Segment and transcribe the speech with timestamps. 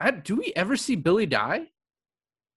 [0.00, 1.66] I, do we ever see Billy die?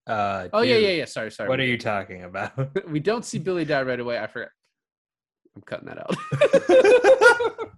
[0.08, 1.06] Uh, Oh yeah, dude, yeah, yeah.
[1.06, 1.50] Sorry, sorry.
[1.50, 2.54] What are you talking about?
[2.90, 4.18] we don't see Billy die right away.
[4.18, 4.50] I forgot.
[5.56, 7.70] I'm cutting that out.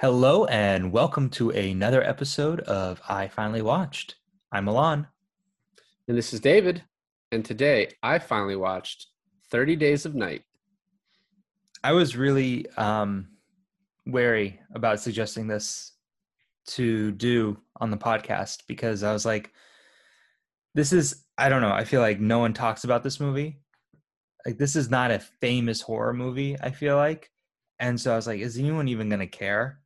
[0.00, 4.16] Hello and welcome to another episode of I Finally Watched.
[4.50, 5.06] I'm Milan.
[6.08, 6.82] and this is David.
[7.32, 9.06] And today I finally watched
[9.50, 10.42] 30 Days of Night.
[11.84, 13.28] I was really um,
[14.06, 15.89] wary about suggesting this
[16.70, 19.52] to do on the podcast because I was like,
[20.74, 23.60] this is, I don't know, I feel like no one talks about this movie.
[24.46, 27.30] Like, this is not a famous horror movie, I feel like.
[27.78, 29.80] And so I was like, is anyone even going to care?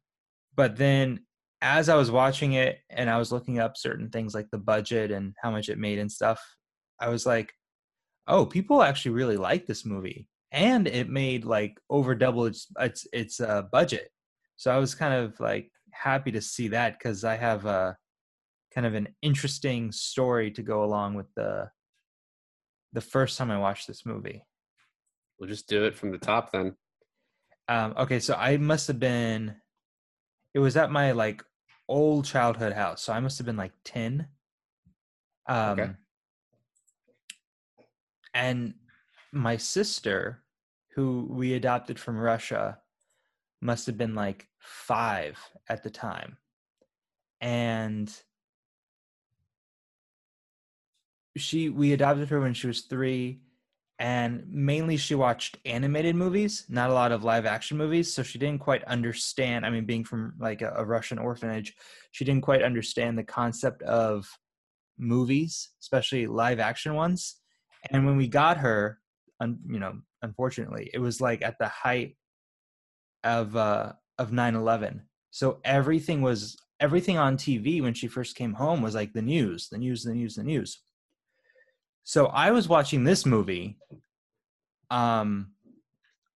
[0.57, 1.21] But then
[1.63, 5.11] as I was watching it and I was looking up certain things like the budget
[5.11, 6.41] and how much it made and stuff,
[7.01, 7.53] I was like,
[8.27, 10.29] oh, people actually really like this movie.
[10.53, 14.11] And it made like over double its its its uh, budget.
[14.57, 17.97] So I was kind of like happy to see that because I have a
[18.75, 21.71] kind of an interesting story to go along with the
[22.93, 24.45] the first time I watched this movie.
[25.39, 26.77] We'll just do it from the top then.
[27.69, 29.57] Um, okay, so I must have been.
[30.55, 31.43] It was at my like
[31.89, 34.29] old childhood house, so I must have been like ten.
[35.49, 35.91] Um, Okay.
[38.35, 38.75] And
[39.33, 40.43] my sister,
[40.95, 42.79] who we adopted from Russia,
[43.65, 46.37] must have been like five at the time,
[47.41, 48.13] and
[51.37, 53.41] she we adopted her when she was three
[53.99, 58.39] and mainly she watched animated movies not a lot of live action movies so she
[58.39, 61.75] didn't quite understand i mean being from like a, a russian orphanage
[62.13, 64.29] she didn't quite understand the concept of
[64.99, 67.37] movies especially live action ones.
[67.91, 68.99] And when we got her
[69.41, 72.17] un, you know unfortunately it was like at the height
[73.25, 78.83] of uh of 9-11 so everything was everything on tv when she first came home
[78.83, 80.81] was like the news the news the news the news.
[82.05, 83.79] So I was watching this movie
[84.91, 85.53] um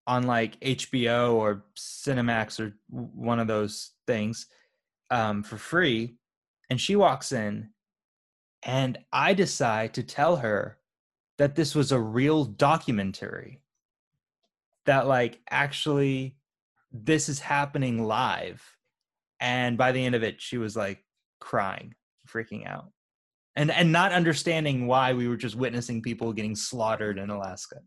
[0.07, 4.47] on like HBO or Cinemax or one of those things
[5.11, 6.17] um for free
[6.71, 7.69] and she walks in
[8.63, 10.79] and I decide to tell her
[11.37, 13.61] that this was a real documentary
[14.87, 16.38] that like actually
[16.93, 18.63] this is happening live
[19.41, 21.05] and by the end of it she was like
[21.41, 21.95] crying
[22.29, 22.91] freaking out
[23.59, 27.81] and and not understanding why we were just witnessing people getting slaughtered in Alaska.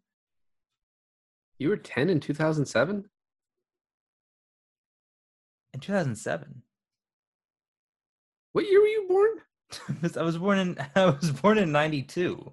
[1.57, 3.05] You were 10 in 2007?
[5.73, 6.63] In 2007,
[8.51, 9.29] What year were you born?
[10.17, 12.51] I was born in I was born in 92.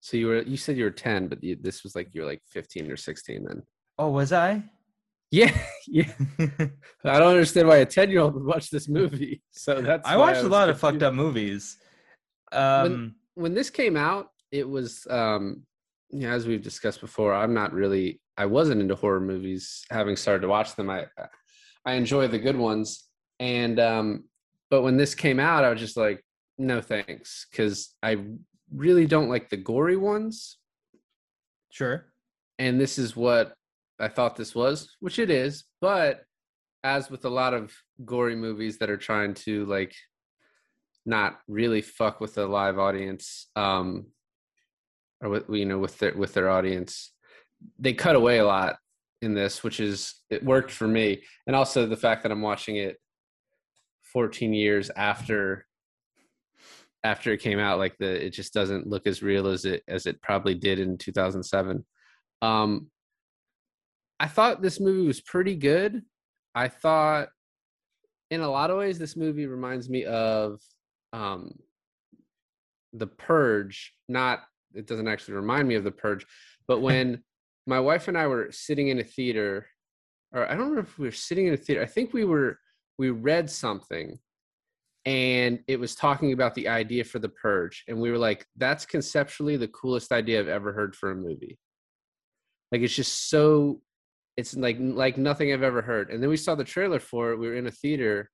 [0.00, 2.26] So you were you said you were 10, but you, this was like you were
[2.26, 3.62] like 15 or 16 then.
[3.98, 4.64] Oh, was I?
[5.34, 5.52] Yeah,
[5.88, 6.12] yeah.
[7.04, 9.42] I don't understand why a 10 year old would watch this movie.
[9.50, 11.76] So that's I watched a was lot of fucked up movies.
[12.52, 15.64] Um, when this came out, it was um
[16.12, 20.42] know, as we've discussed before, I'm not really I wasn't into horror movies having started
[20.42, 20.88] to watch them.
[20.88, 21.06] I
[21.84, 23.08] I enjoy the good ones.
[23.40, 24.24] And um
[24.70, 26.24] but when this came out, I was just like,
[26.58, 27.46] no thanks.
[27.52, 28.18] Cause I
[28.72, 30.58] really don't like the gory ones.
[31.70, 32.06] sure.
[32.60, 33.56] And this is what
[34.00, 36.22] I thought this was, which it is, but
[36.84, 37.72] as with a lot of
[38.04, 39.94] gory movies that are trying to like
[41.06, 44.06] not really fuck with the live audience um
[45.22, 47.12] or with you know with their with their audience
[47.78, 48.76] they cut away a lot
[49.22, 51.22] in this which is it worked for me.
[51.46, 52.98] And also the fact that i'm watching it
[54.12, 55.66] 14 years after
[57.02, 60.06] after it came out like the it just doesn't look as real as it as
[60.06, 61.84] it probably did in 2007
[62.42, 62.90] um
[64.20, 66.02] i thought this movie was pretty good.
[66.54, 67.28] I thought
[68.30, 70.60] in a lot of ways this movie reminds me of
[71.12, 71.52] um
[72.92, 73.92] the purge.
[74.08, 74.40] Not
[74.74, 76.26] it doesn't actually remind me of the purge
[76.66, 77.22] but when
[77.66, 79.66] my wife and i were sitting in a theater
[80.32, 82.58] or i don't remember if we were sitting in a theater i think we were
[82.98, 84.18] we read something
[85.06, 88.86] and it was talking about the idea for the purge and we were like that's
[88.86, 91.58] conceptually the coolest idea i've ever heard for a movie.
[92.72, 93.80] Like it's just so
[94.36, 96.10] it's like like nothing i've ever heard.
[96.10, 98.30] And then we saw the trailer for it we were in a theater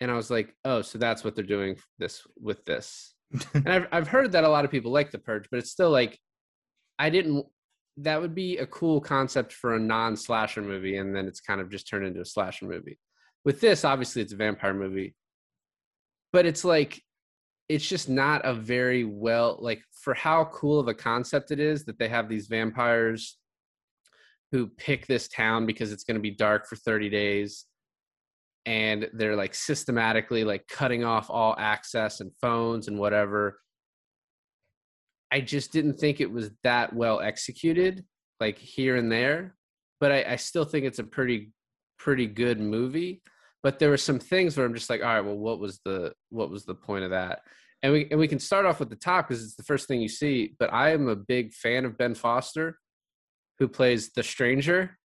[0.00, 3.14] and i was like oh so that's what they're doing this with this.
[3.54, 5.90] And I've, I've heard that a lot of people like the purge but it's still
[5.90, 6.18] like
[6.98, 7.46] i didn't
[8.02, 11.70] that would be a cool concept for a non-slasher movie and then it's kind of
[11.70, 12.98] just turned into a slasher movie.
[13.44, 15.14] With this obviously it's a vampire movie.
[16.32, 17.02] But it's like
[17.68, 21.84] it's just not a very well like for how cool of a concept it is
[21.84, 23.36] that they have these vampires
[24.52, 27.66] who pick this town because it's going to be dark for 30 days
[28.66, 33.60] and they're like systematically like cutting off all access and phones and whatever.
[35.32, 38.04] I just didn't think it was that well executed
[38.40, 39.54] like here and there
[40.00, 41.52] but i, I still think it's a pretty
[41.98, 43.22] pretty good movie.
[43.62, 46.12] But there were some things where i'm just like all right well what was the
[46.30, 47.40] what was the point of that?
[47.82, 50.00] And we and we can start off with the top because it's the first thing
[50.00, 52.78] you see but i am a big fan of ben foster
[53.60, 54.98] who plays the stranger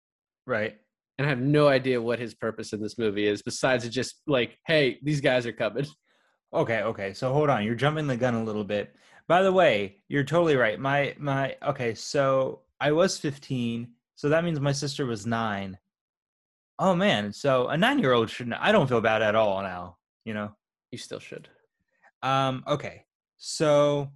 [0.47, 0.77] Right.
[1.17, 4.57] and I have no idea what his purpose in this movie is besides just like,
[4.65, 5.85] hey, these guys are coming.
[6.53, 7.13] Okay, okay.
[7.13, 8.95] So hold on, you're jumping the gun a little bit.
[9.27, 10.79] By the way, you're totally right.
[10.79, 15.77] My my okay, so I was 15, so that means my sister was 9.
[16.79, 20.55] Oh man, so a 9-year-old shouldn't I don't feel bad at all now, you know.
[20.91, 21.49] You still should.
[22.21, 23.03] Um okay.
[23.37, 24.11] So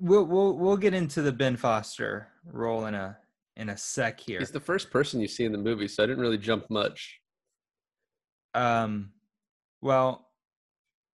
[0.00, 3.16] we'll we'll we'll get into the Ben Foster role in a
[3.56, 4.38] in a sec here.
[4.40, 7.20] He's the first person you see in the movie, so I didn't really jump much.
[8.54, 9.10] um
[9.80, 10.28] well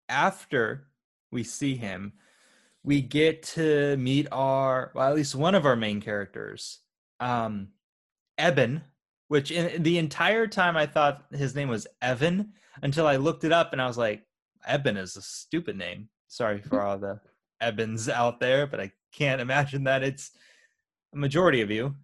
[0.09, 0.87] after
[1.33, 2.13] we see him
[2.83, 6.81] we get to meet our well at least one of our main characters
[7.21, 7.69] um
[8.39, 8.83] eben
[9.29, 12.53] which in the entire time i thought his name was evan
[12.83, 14.23] until i looked it up and i was like
[14.67, 17.19] eben is a stupid name sorry for all the
[17.63, 20.31] ebens out there but i can't imagine that it's
[21.15, 21.95] a majority of you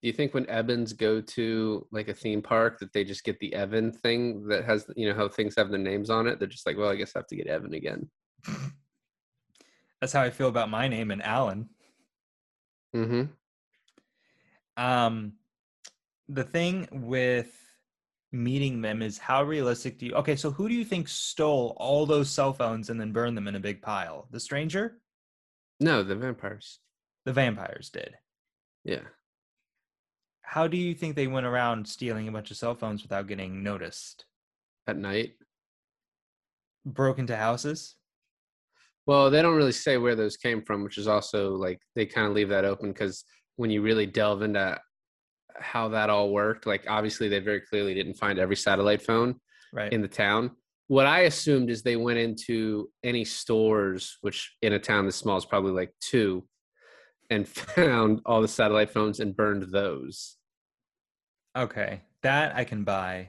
[0.00, 3.38] Do you think when Evans go to like a theme park that they just get
[3.38, 6.38] the Evan thing that has you know how things have their names on it?
[6.38, 8.10] They're just like, well, I guess I have to get Evan again.
[10.00, 11.68] that's how i feel about my name and alan
[12.94, 13.22] Mm-hmm.
[14.76, 15.34] um
[16.28, 17.61] the thing with
[18.32, 22.06] meeting them is how realistic do you okay so who do you think stole all
[22.06, 24.98] those cell phones and then burned them in a big pile the stranger
[25.80, 26.78] No, the vampires.
[27.26, 28.14] the vampires did
[28.84, 29.02] Yeah.
[30.42, 33.62] how do you think they went around stealing a bunch of cell phones without getting
[33.62, 34.24] noticed
[34.86, 35.34] At night.
[36.86, 37.96] broke into houses
[39.06, 42.28] Well, they don't really say where those came from, which is also like they kind
[42.28, 43.24] of leave that open because
[43.56, 44.80] when you really delve into
[45.58, 49.36] how that all worked, like obviously they very clearly didn't find every satellite phone
[49.72, 50.52] right in the town.
[50.88, 55.36] What I assumed is they went into any stores, which in a town this small
[55.38, 56.46] is probably like two,
[57.30, 60.36] and found all the satellite phones and burned those.
[61.56, 63.28] okay that i can buy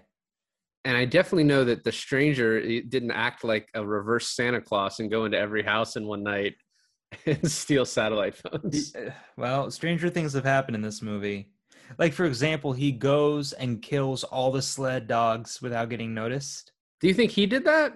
[0.85, 5.09] And I definitely know that the stranger didn't act like a reverse Santa Claus and
[5.09, 6.55] go into every house in one night
[7.25, 8.93] and steal satellite phones.
[8.95, 11.51] Uh, well stranger things have happened in this movie
[11.97, 16.71] like for example he goes and kills all the sled dogs without getting noticed
[17.01, 17.93] Do you think he did that?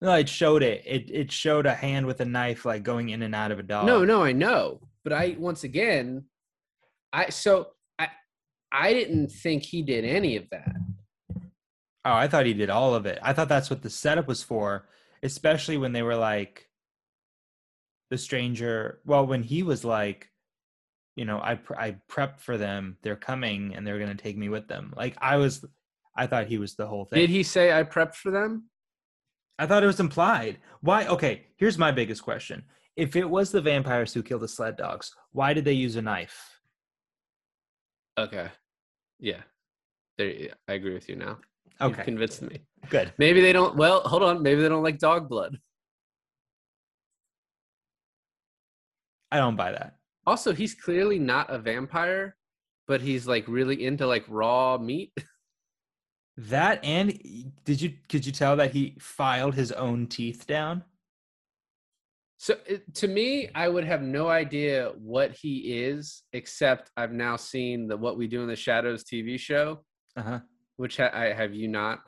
[0.00, 0.82] No, it showed it.
[0.84, 3.62] It it showed a hand with a knife like going in and out of a
[3.62, 3.86] dog.
[3.86, 4.80] No, no, I know.
[5.02, 6.24] But I once again,
[7.10, 7.68] I so
[7.98, 8.08] I
[8.70, 10.76] I didn't think he did any of that.
[12.04, 13.18] Oh, I thought he did all of it.
[13.22, 14.86] I thought that's what the setup was for,
[15.22, 16.68] especially when they were like
[18.10, 19.00] the stranger.
[19.06, 20.28] Well, when he was like,
[21.16, 22.96] you know, I pre- I prepped for them.
[23.02, 24.92] They're coming and they're gonna take me with them.
[24.96, 25.64] Like I was,
[26.16, 27.20] I thought he was the whole thing.
[27.20, 28.64] Did he say I prepped for them?
[29.58, 30.58] I thought it was implied.
[30.80, 31.06] Why?
[31.06, 32.64] Okay, here's my biggest question.
[32.96, 36.02] If it was the vampires who killed the sled dogs, why did they use a
[36.02, 36.60] knife?
[38.18, 38.48] Okay.
[39.18, 39.42] Yeah.
[40.18, 41.38] There I agree with you now.
[41.80, 42.60] You've Okay, convinced me.
[42.88, 43.12] good.
[43.18, 45.58] Maybe they don't well, hold on, maybe they don't like dog blood.
[49.32, 49.96] I don't buy that.
[50.26, 52.36] Also, he's clearly not a vampire,
[52.86, 55.12] but he's like really into like raw meat.
[56.36, 57.16] That and
[57.64, 60.82] did you could you tell that he filed his own teeth down?
[62.38, 67.36] So it, to me, I would have no idea what he is, except I've now
[67.36, 69.84] seen the What We Do in the Shadows TV show,
[70.16, 70.40] Uh-huh.
[70.76, 72.00] which ha- I have you not.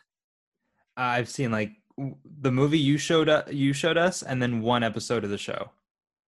[0.96, 5.22] I've seen like the movie you showed us, you showed us and then one episode
[5.22, 5.70] of the show.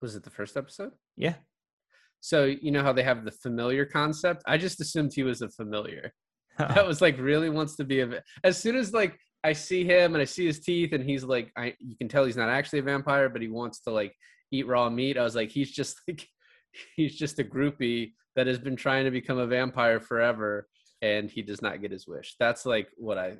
[0.00, 0.92] Was it the first episode?
[1.16, 1.34] Yeah.
[2.20, 4.42] So you know how they have the familiar concept.
[4.46, 6.12] I just assumed he was a familiar.
[6.58, 8.06] That was like really wants to be a.
[8.06, 11.22] va- As soon as like I see him and I see his teeth and he's
[11.22, 14.12] like, I you can tell he's not actually a vampire, but he wants to like
[14.50, 15.16] eat raw meat.
[15.16, 16.26] I was like, he's just like,
[16.96, 20.66] he's just a groupie that has been trying to become a vampire forever,
[21.00, 22.34] and he does not get his wish.
[22.40, 23.36] That's like what I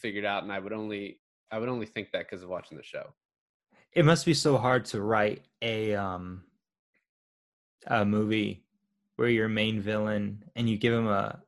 [0.00, 1.18] figured out, and I would only
[1.50, 3.12] I would only think that because of watching the show.
[3.92, 6.44] it must be so hard to write a um
[7.86, 8.64] a movie
[9.16, 11.40] where your main villain and you give him a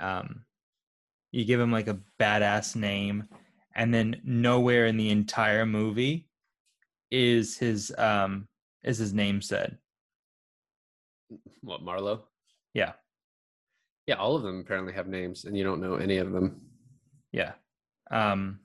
[0.00, 0.44] um
[1.32, 3.24] you give him like a badass name
[3.74, 6.28] and then nowhere in the entire movie
[7.10, 8.46] is his um
[8.82, 9.78] is his name said
[11.60, 12.24] What Marlowe?
[12.74, 12.92] Yeah.
[14.06, 16.60] Yeah, all of them apparently have names, and you don't know any of them.
[17.32, 17.52] Yeah.
[18.10, 18.58] Um,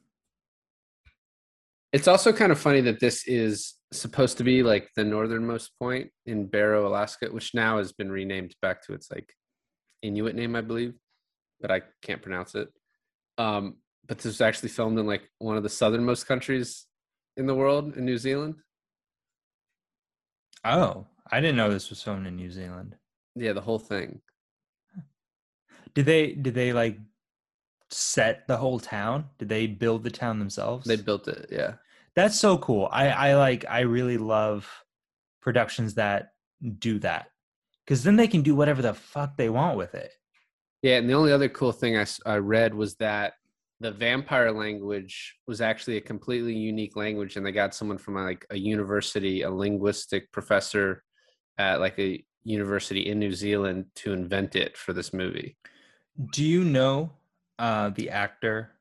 [1.93, 6.09] It's also kind of funny that this is supposed to be like the northernmost point
[6.25, 9.33] in Barrow, Alaska, which now has been renamed back to its like
[10.01, 10.93] Inuit name, I believe,
[11.61, 12.67] but I can't pronounce it.
[13.37, 13.77] Um,
[14.07, 16.85] but this was actually filmed in like one of the southernmost countries
[17.37, 18.55] in the world, in New Zealand.
[20.63, 22.95] oh, I didn't know this was filmed in New Zealand.
[23.35, 24.21] Yeah, the whole thing.
[25.93, 26.99] Did they did they like
[27.89, 29.25] set the whole town?
[29.37, 30.87] Did they build the town themselves?
[30.87, 31.47] They built it.
[31.51, 31.75] Yeah.
[32.15, 32.87] That's so cool.
[32.91, 34.69] I I like I really love
[35.41, 36.29] productions that
[36.79, 37.27] do that.
[37.87, 40.11] Cuz then they can do whatever the fuck they want with it.
[40.81, 43.33] Yeah, and the only other cool thing I, I read was that
[43.79, 48.45] the vampire language was actually a completely unique language, and they got someone from like
[48.49, 51.03] a university, a linguistic professor
[51.57, 55.57] at like a university in New Zealand to invent it for this movie.
[56.31, 57.11] Do you know
[57.59, 58.71] uh the actor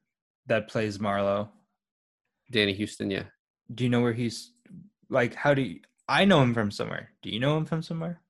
[0.47, 1.50] that plays Marlowe?
[2.50, 3.25] Danny Huston, yeah,
[3.75, 4.52] Do you know where he's
[5.09, 7.11] like how do you I know him from somewhere.
[7.23, 8.21] Do you know him from somewhere?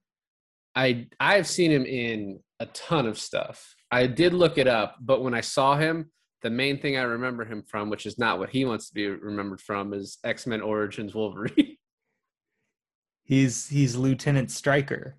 [0.75, 3.75] I I've seen him in a ton of stuff.
[3.91, 6.11] I did look it up, but when I saw him,
[6.43, 9.07] the main thing I remember him from, which is not what he wants to be
[9.07, 11.77] remembered from, is X Men Origins Wolverine.
[13.27, 15.17] He's he's Lieutenant Stryker.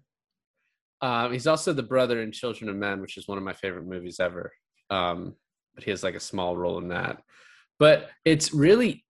[1.02, 3.88] Um, he's also the brother in Children of Men, which is one of my favorite
[3.88, 4.52] movies ever.
[4.90, 5.36] Um,
[5.74, 7.22] but he has like a small role in that.
[7.80, 9.06] But it's really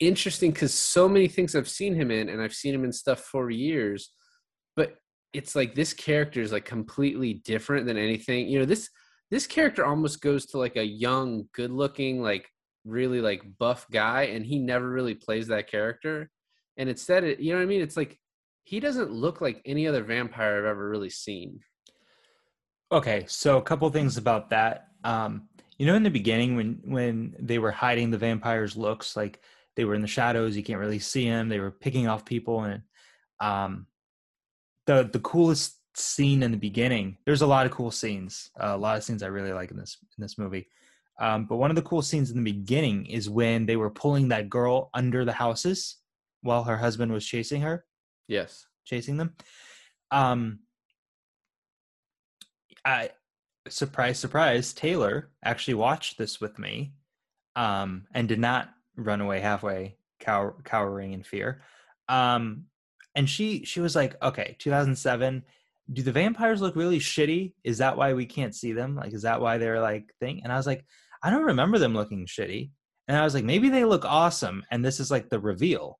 [0.00, 3.20] interesting because so many things I've seen him in, and I've seen him in stuff
[3.20, 4.10] for years.
[4.76, 4.96] But
[5.32, 8.48] it's like this character is like completely different than anything.
[8.48, 8.90] You know, this
[9.30, 12.48] this character almost goes to like a young, good-looking, like
[12.84, 16.30] really like buff guy, and he never really plays that character.
[16.76, 17.80] And instead, it, you know what I mean?
[17.80, 18.18] It's like
[18.64, 21.60] he doesn't look like any other vampire I've ever really seen.
[22.92, 24.88] Okay, so a couple things about that.
[25.04, 29.40] Um, you know, in the beginning when when they were hiding the vampires' looks, like
[29.76, 31.48] they were in the shadows, you can't really see them.
[31.48, 32.82] They were picking off people, and
[33.40, 33.86] um,
[34.86, 37.18] the the coolest scene in the beginning.
[37.26, 39.76] There's a lot of cool scenes, uh, a lot of scenes I really like in
[39.76, 40.68] this in this movie.
[41.20, 44.28] Um, but one of the cool scenes in the beginning is when they were pulling
[44.28, 45.98] that girl under the houses
[46.42, 47.84] while her husband was chasing her
[48.26, 48.66] Yes.
[48.84, 49.34] chasing them.
[50.10, 50.60] Um,
[52.84, 53.10] I
[53.68, 54.72] surprise, surprise.
[54.72, 56.92] Taylor actually watched this with me,
[57.56, 61.62] um, and did not run away halfway, cower, cowering in fear.
[62.08, 62.64] Um,
[63.14, 65.42] and she she was like, "Okay, 2007.
[65.92, 67.54] Do the vampires look really shitty?
[67.64, 68.96] Is that why we can't see them?
[68.96, 70.84] Like, is that why they're like thing?" And I was like,
[71.22, 72.70] "I don't remember them looking shitty."
[73.08, 75.98] And I was like, "Maybe they look awesome." And this is like the reveal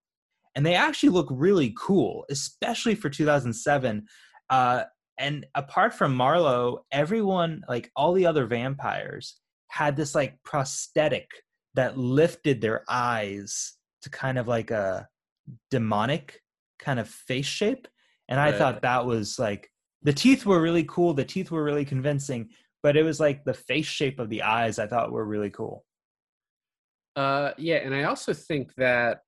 [0.54, 4.06] and they actually look really cool, especially for 2007.
[4.50, 4.84] Uh,
[5.18, 11.28] and apart from Marlowe, everyone, like all the other vampires, had this like prosthetic
[11.74, 15.08] that lifted their eyes to kind of like a
[15.70, 16.40] demonic
[16.78, 17.88] kind of face shape.
[18.28, 18.58] And I Right.
[18.58, 19.70] thought that was like
[20.02, 22.50] the teeth were really cool, the teeth were really convincing,
[22.82, 25.84] but it was like the face shape of the eyes I thought were really cool.
[27.16, 29.20] Uh, yeah, and I also think that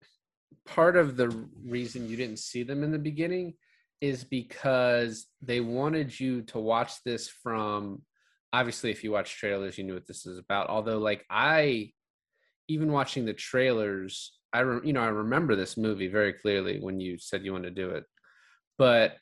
[0.67, 1.29] part of the
[1.65, 3.55] reason you didn't see them in the beginning
[4.01, 8.03] is because they wanted you to watch this from
[8.53, 10.69] obviously if you watch trailers you knew what this is about.
[10.69, 11.91] Although like i
[12.69, 17.01] even watching the trailers i re- you know i remember this movie very clearly when
[17.01, 18.05] you said you wanted to do it.
[18.79, 19.17] But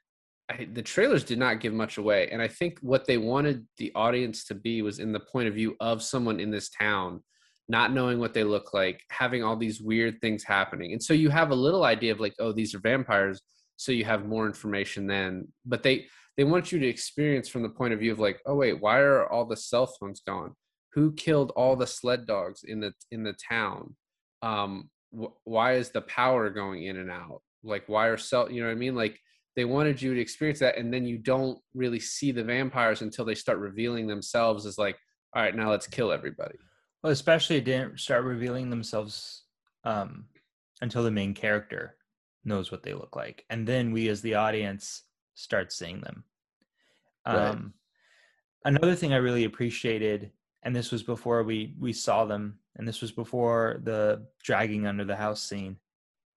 [0.51, 2.29] I, the trailers did not give much away.
[2.31, 5.55] And i think what they wanted the audience to be was in the point of
[5.55, 7.21] view of someone in this town
[7.67, 10.93] not knowing what they look like having all these weird things happening.
[10.93, 13.41] And so you have a little idea of like oh these are vampires
[13.77, 17.69] so you have more information then but they they want you to experience from the
[17.69, 20.55] point of view of like oh wait why are all the cell phones gone?
[20.93, 23.95] Who killed all the sled dogs in the in the town?
[24.43, 27.43] Um wh- why is the power going in and out?
[27.63, 28.95] Like why are cell you know what i mean?
[28.95, 29.19] Like
[29.57, 33.25] they wanted you to experience that and then you don't really see the vampires until
[33.25, 34.99] they start revealing themselves as like
[35.35, 36.57] all right now let's kill everybody.
[37.03, 39.43] Well, especially didn't start revealing themselves
[39.85, 40.25] um,
[40.81, 41.97] until the main character
[42.45, 45.03] knows what they look like, and then we, as the audience,
[45.35, 46.25] start seeing them.
[47.27, 47.49] Right.
[47.49, 47.75] Um,
[48.67, 50.31] Another thing I really appreciated,
[50.63, 55.05] and this was before we we saw them, and this was before the dragging under
[55.05, 55.77] the house scene,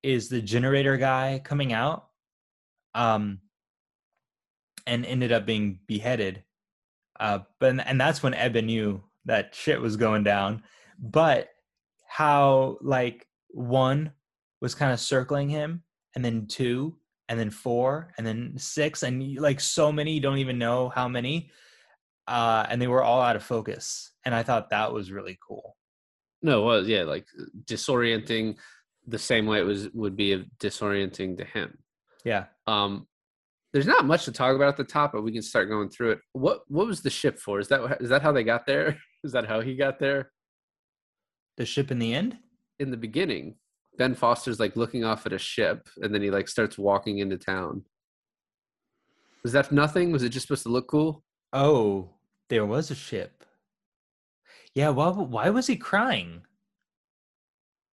[0.02, 2.08] is the generator guy coming out,
[2.94, 3.40] um,
[4.86, 6.44] and ended up being beheaded.
[7.18, 10.62] Uh, but and that's when Eben knew that shit was going down.
[10.98, 11.48] But
[12.06, 14.12] how like one
[14.60, 15.82] was kind of circling him,
[16.18, 16.96] and then two,
[17.28, 21.06] and then four, and then six, and like so many, you don't even know how
[21.06, 21.50] many.
[22.26, 25.76] uh, and they were all out of focus, and I thought that was really cool.
[26.42, 27.26] No, it was yeah, like
[27.64, 28.56] disorienting
[29.06, 31.78] the same way it was would be disorienting to him.
[32.24, 32.46] Yeah.
[32.66, 33.06] Um,
[33.72, 36.12] there's not much to talk about at the top, but we can start going through
[36.12, 36.20] it.
[36.32, 37.60] What what was the ship for?
[37.60, 38.98] Is that is that how they got there?
[39.24, 40.30] Is that how he got there?
[41.56, 42.38] The ship in the end?
[42.78, 43.56] In the beginning,
[43.98, 47.36] Ben Foster's like looking off at a ship, and then he like starts walking into
[47.36, 47.82] town.
[49.42, 50.12] Was that nothing?
[50.12, 51.24] Was it just supposed to look cool?
[51.52, 52.10] Oh,
[52.48, 53.44] there was a ship.
[54.74, 56.42] Yeah, why why was he crying?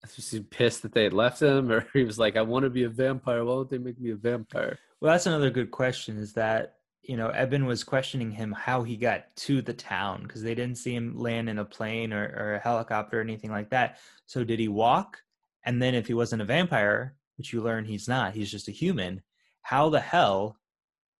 [0.01, 2.69] Was he pissed that they had left him, or he was like, "I want to
[2.69, 3.45] be a vampire.
[3.45, 6.17] Why don't they make me a vampire?" Well, that's another good question.
[6.17, 10.43] Is that you know Eben was questioning him how he got to the town because
[10.43, 13.69] they didn't see him land in a plane or, or a helicopter or anything like
[13.69, 13.99] that.
[14.25, 15.22] So did he walk?
[15.65, 18.71] And then if he wasn't a vampire, which you learn he's not, he's just a
[18.71, 19.21] human.
[19.61, 20.57] How the hell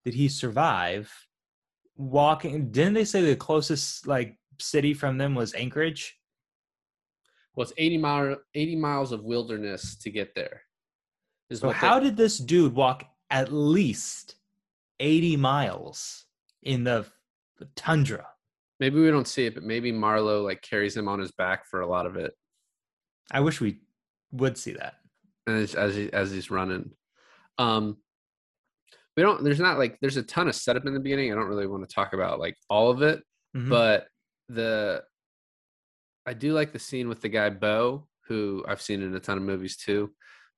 [0.03, 1.11] did he survive
[1.95, 2.71] walking?
[2.71, 6.17] Didn't they say the closest like city from them was Anchorage?
[7.55, 10.63] Well, it's 80 mile 80 miles of wilderness to get there.
[11.53, 14.35] so how they, did this dude walk at least
[14.99, 16.25] 80 miles
[16.63, 17.05] in the
[17.75, 18.27] tundra?
[18.79, 21.81] Maybe we don't see it, but maybe Marlowe like carries him on his back for
[21.81, 22.33] a lot of it.
[23.31, 23.79] I wish we
[24.33, 24.95] would see that.
[25.47, 26.91] As as, he, as he's running,
[27.57, 27.97] um,
[29.15, 29.43] we don't.
[29.43, 31.31] There's not like there's a ton of setup in the beginning.
[31.31, 33.21] I don't really want to talk about like all of it,
[33.55, 33.69] mm-hmm.
[33.69, 34.07] but
[34.49, 35.03] the
[36.25, 39.37] I do like the scene with the guy Bo, who I've seen in a ton
[39.37, 40.11] of movies too.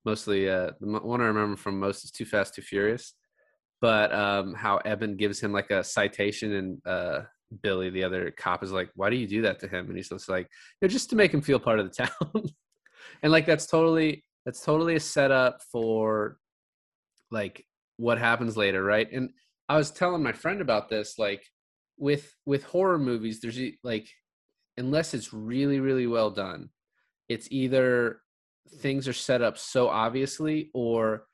[0.04, 3.14] Mostly, uh, the one I remember from most is Too Fast, Too Furious.
[3.80, 7.22] But um, how Eben gives him like a citation, and uh,
[7.62, 10.08] Billy, the other cop, is like, "Why do you do that to him?" And he's
[10.08, 10.48] just like,
[10.80, 12.42] you know, "Just to make him feel part of the town."
[13.22, 16.38] And like that's totally that's totally a setup for
[17.30, 17.64] like
[17.96, 19.10] what happens later, right?
[19.10, 19.30] And
[19.68, 21.44] I was telling my friend about this, like
[21.98, 24.08] with with horror movies, there's like
[24.76, 26.68] unless it's really really well done
[27.28, 28.20] it's either
[28.80, 31.24] things are set up so obviously or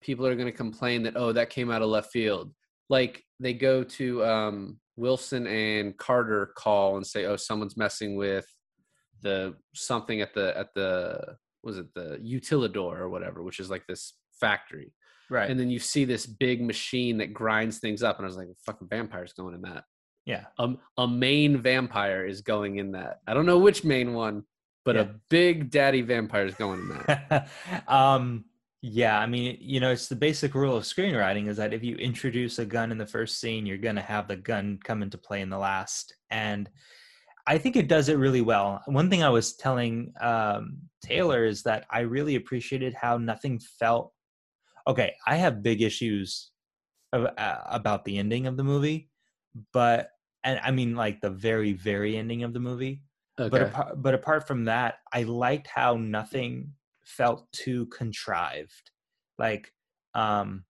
[0.00, 2.52] people are going to complain that oh that came out of left field
[2.88, 8.46] like they go to um, wilson and carter call and say oh someone's messing with
[9.22, 13.86] the something at the at the was it the utilidor or whatever which is like
[13.86, 14.92] this factory
[15.30, 18.36] right and then you see this big machine that grinds things up and i was
[18.36, 19.84] like fucking vampires going in that
[20.24, 20.44] yeah.
[20.58, 23.20] A, a main vampire is going in that.
[23.26, 24.44] I don't know which main one,
[24.84, 25.02] but yeah.
[25.02, 27.48] a big daddy vampire is going in that.
[27.88, 28.44] um,
[28.82, 31.96] yeah, I mean, you know, it's the basic rule of screenwriting is that if you
[31.96, 35.18] introduce a gun in the first scene, you're going to have the gun come into
[35.18, 36.14] play in the last.
[36.30, 36.68] And
[37.46, 38.82] I think it does it really well.
[38.86, 44.12] One thing I was telling um, Taylor is that I really appreciated how nothing felt.
[44.86, 46.50] Okay, I have big issues
[47.12, 49.10] of, uh, about the ending of the movie,
[49.72, 50.10] but
[50.44, 53.02] and I mean like the very very ending of the movie.
[53.38, 53.48] Okay.
[53.48, 56.72] But apart, but apart from that, I liked how nothing
[57.04, 58.90] felt too contrived.
[59.38, 59.72] Like
[60.14, 60.64] um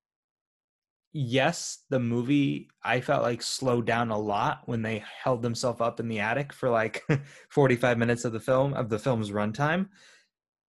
[1.12, 6.00] yes, the movie I felt like slowed down a lot when they held themselves up
[6.00, 7.02] in the attic for like
[7.50, 9.88] 45 minutes of the film of the film's runtime.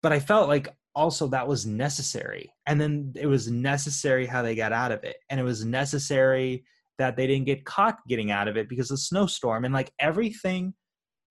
[0.02, 2.52] But I felt like also that was necessary.
[2.66, 5.16] And then it was necessary how they got out of it.
[5.31, 6.64] And it was necessary
[6.98, 9.92] that they didn't get caught getting out of it because of the snowstorm and like
[9.98, 10.74] everything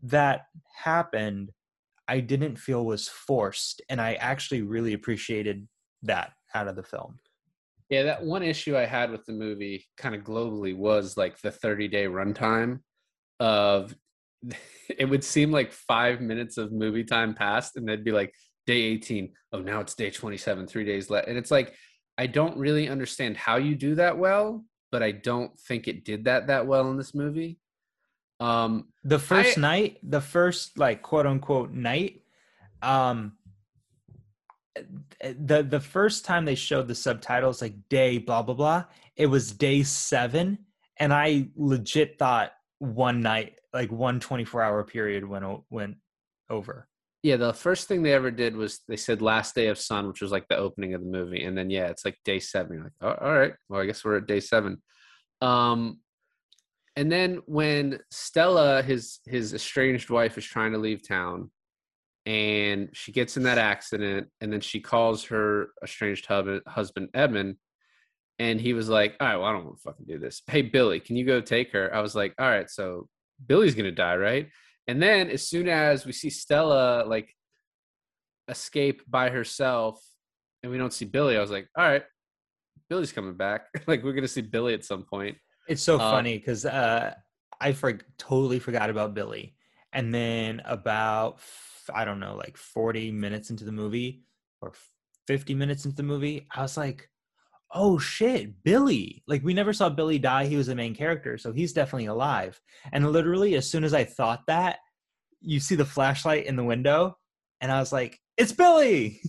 [0.04, 0.41] that
[0.76, 1.52] happened
[2.08, 5.67] i didn't feel was forced and i actually really appreciated
[6.02, 7.17] that out of the film
[7.91, 11.51] yeah that one issue i had with the movie kind of globally was like the
[11.51, 12.80] 30 day runtime
[13.39, 13.93] of
[14.89, 18.34] it would seem like five minutes of movie time passed and they'd be like
[18.65, 21.75] day 18 oh now it's day 27 three days left and it's like
[22.17, 26.25] i don't really understand how you do that well but I don't think it did
[26.25, 27.58] that that well in this movie.
[28.39, 32.21] Um, the first I, night, the first like quote unquote night,
[32.82, 33.34] um,
[34.75, 38.84] the the first time they showed the subtitles like day blah blah blah,
[39.15, 40.60] it was day seven,
[40.97, 45.97] and I legit thought one night, like one 24 hour period went went
[46.49, 46.88] over.
[47.23, 50.21] Yeah, the first thing they ever did was they said last day of sun, which
[50.21, 52.73] was like the opening of the movie, and then yeah, it's like day seven.
[52.73, 54.81] You're like, oh, all right, well, I guess we're at day seven.
[55.41, 55.99] Um,
[56.95, 61.51] and then when Stella, his his estranged wife, is trying to leave town,
[62.25, 67.57] and she gets in that accident, and then she calls her estranged hub- husband Eben,
[68.39, 70.41] and he was like, "All right, well, I don't want to fucking do this.
[70.47, 73.07] Hey, Billy, can you go take her?" I was like, "All right, so
[73.45, 74.49] Billy's gonna die, right?"
[74.88, 77.34] And then as soon as we see Stella like
[78.47, 80.03] escape by herself
[80.63, 82.03] and we don't see Billy, I was like, all right,
[82.89, 83.67] Billy's coming back.
[83.88, 85.38] like we're gonna see Billy at some point.
[85.67, 87.13] It's so uh, funny because uh,
[87.60, 89.55] I for, totally forgot about Billy.
[89.93, 91.39] And then about
[91.94, 94.24] I don't know, like 40 minutes into the movie
[94.62, 94.74] or
[95.28, 97.10] 50 minutes into the movie, I was like,
[97.74, 99.24] oh shit, Billy.
[99.28, 100.46] Like we never saw Billy die.
[100.46, 102.60] He was the main character, so he's definitely alive.
[102.91, 104.80] And literally, as soon as I thought that,
[105.41, 107.17] you see the flashlight in the window,
[107.62, 109.22] and I was like, it's Billy.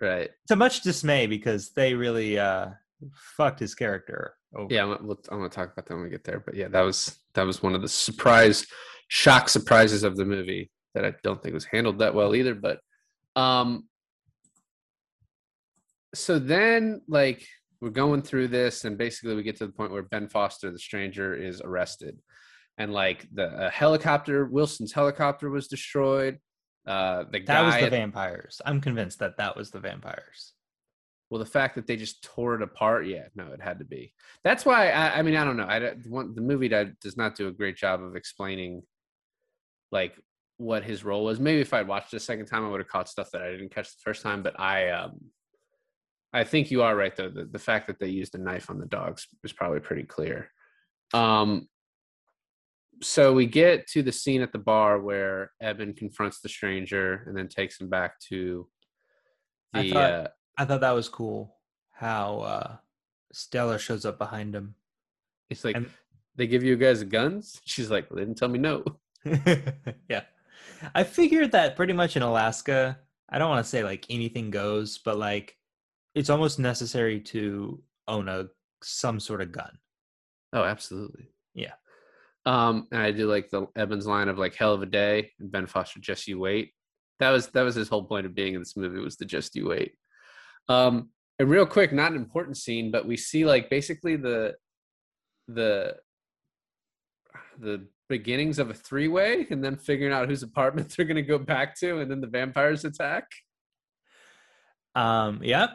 [0.00, 0.30] Right.
[0.46, 2.68] to much dismay because they really uh
[3.12, 4.72] fucked his character over.
[4.72, 6.40] Yeah, I'm, I'm gonna talk about that when we get there.
[6.40, 8.64] But yeah, that was that was one of the surprise,
[9.08, 12.54] shock surprises of the movie that I don't think was handled that well either.
[12.54, 12.80] But,
[13.36, 13.84] um,
[16.14, 17.46] so then like
[17.80, 20.78] we're going through this, and basically we get to the point where Ben Foster, the
[20.78, 22.18] stranger, is arrested,
[22.78, 26.38] and like the a helicopter, Wilson's helicopter was destroyed.
[26.86, 28.60] Uh, the That was the at- vampires.
[28.64, 30.54] I'm convinced that that was the vampires.
[31.28, 34.14] Well, the fact that they just tore it apart, yeah, no, it had to be.
[34.42, 35.66] That's why I, I mean I don't know.
[35.68, 38.82] I don't- one, the movie that does not do a great job of explaining
[39.92, 40.14] like
[40.58, 41.40] what his role was.
[41.40, 43.50] Maybe if I'd watched it a second time, I would have caught stuff that I
[43.52, 44.42] didn't catch the first time.
[44.42, 45.18] But I, um,
[46.32, 47.30] I think you are right though.
[47.30, 50.50] The, the fact that they used a knife on the dogs was probably pretty clear.
[51.14, 51.68] Um,
[53.00, 57.36] so we get to the scene at the bar where Eben confronts the stranger and
[57.36, 58.68] then takes him back to
[59.72, 59.90] I the.
[59.92, 60.28] thought- uh,
[60.60, 61.54] I thought that was cool
[61.92, 62.76] how uh
[63.32, 64.74] Stella shows up behind him.
[65.50, 65.90] It's like And-
[66.34, 67.60] they give you guys guns.
[67.64, 68.84] She's like, they didn't tell me no.
[69.24, 70.22] yeah.
[70.94, 72.98] I figured that pretty much in Alaska,
[73.30, 75.56] I don't want to say like anything goes, but like
[76.14, 78.46] it's almost necessary to own a
[78.82, 79.78] some sort of gun.
[80.52, 81.30] Oh, absolutely.
[81.54, 81.74] Yeah.
[82.46, 85.50] Um, and I do like the Evans line of like "hell of a day" and
[85.50, 86.72] Ben Foster, "just you wait."
[87.20, 89.54] That was that was his whole point of being in this movie was the "just
[89.54, 89.94] you wait."
[90.68, 94.54] Um, and real quick, not an important scene, but we see like basically the
[95.48, 95.96] the
[97.58, 101.22] the beginnings of a three way, and then figuring out whose apartment they're going to
[101.22, 103.24] go back to, and then the vampires attack.
[104.94, 105.70] Um, yep.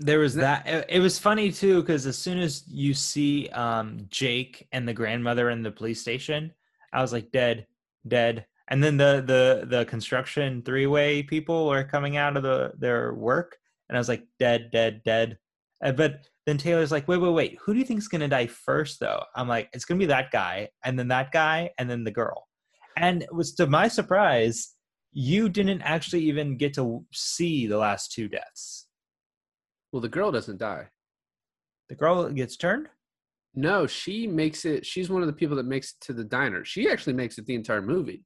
[0.00, 0.66] There was Th- that.
[0.66, 4.92] It, it was funny too because as soon as you see um Jake and the
[4.94, 6.52] grandmother in the police station,
[6.92, 7.66] I was like, dead,
[8.06, 8.46] dead.
[8.68, 13.14] And then the the the construction three way people are coming out of the their
[13.14, 13.56] work,
[13.88, 15.38] and I was like, dead, dead, dead.
[15.84, 17.58] Uh, but then Taylor's like, wait, wait, wait.
[17.62, 19.22] Who do you think's gonna die first, though?
[19.36, 22.48] I'm like, it's gonna be that guy, and then that guy, and then the girl.
[22.96, 24.74] And it was to my surprise,
[25.12, 28.86] you didn't actually even get to see the last two deaths.
[29.92, 30.88] Well, the girl doesn't die.
[31.88, 32.88] The girl gets turned.
[33.54, 34.84] No, she makes it.
[34.84, 36.64] She's one of the people that makes it to the diner.
[36.64, 38.24] She actually makes it the entire movie.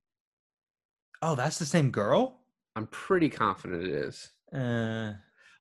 [1.22, 2.40] Oh, that's the same girl.
[2.74, 4.30] I'm pretty confident it is.
[4.52, 5.12] Uh,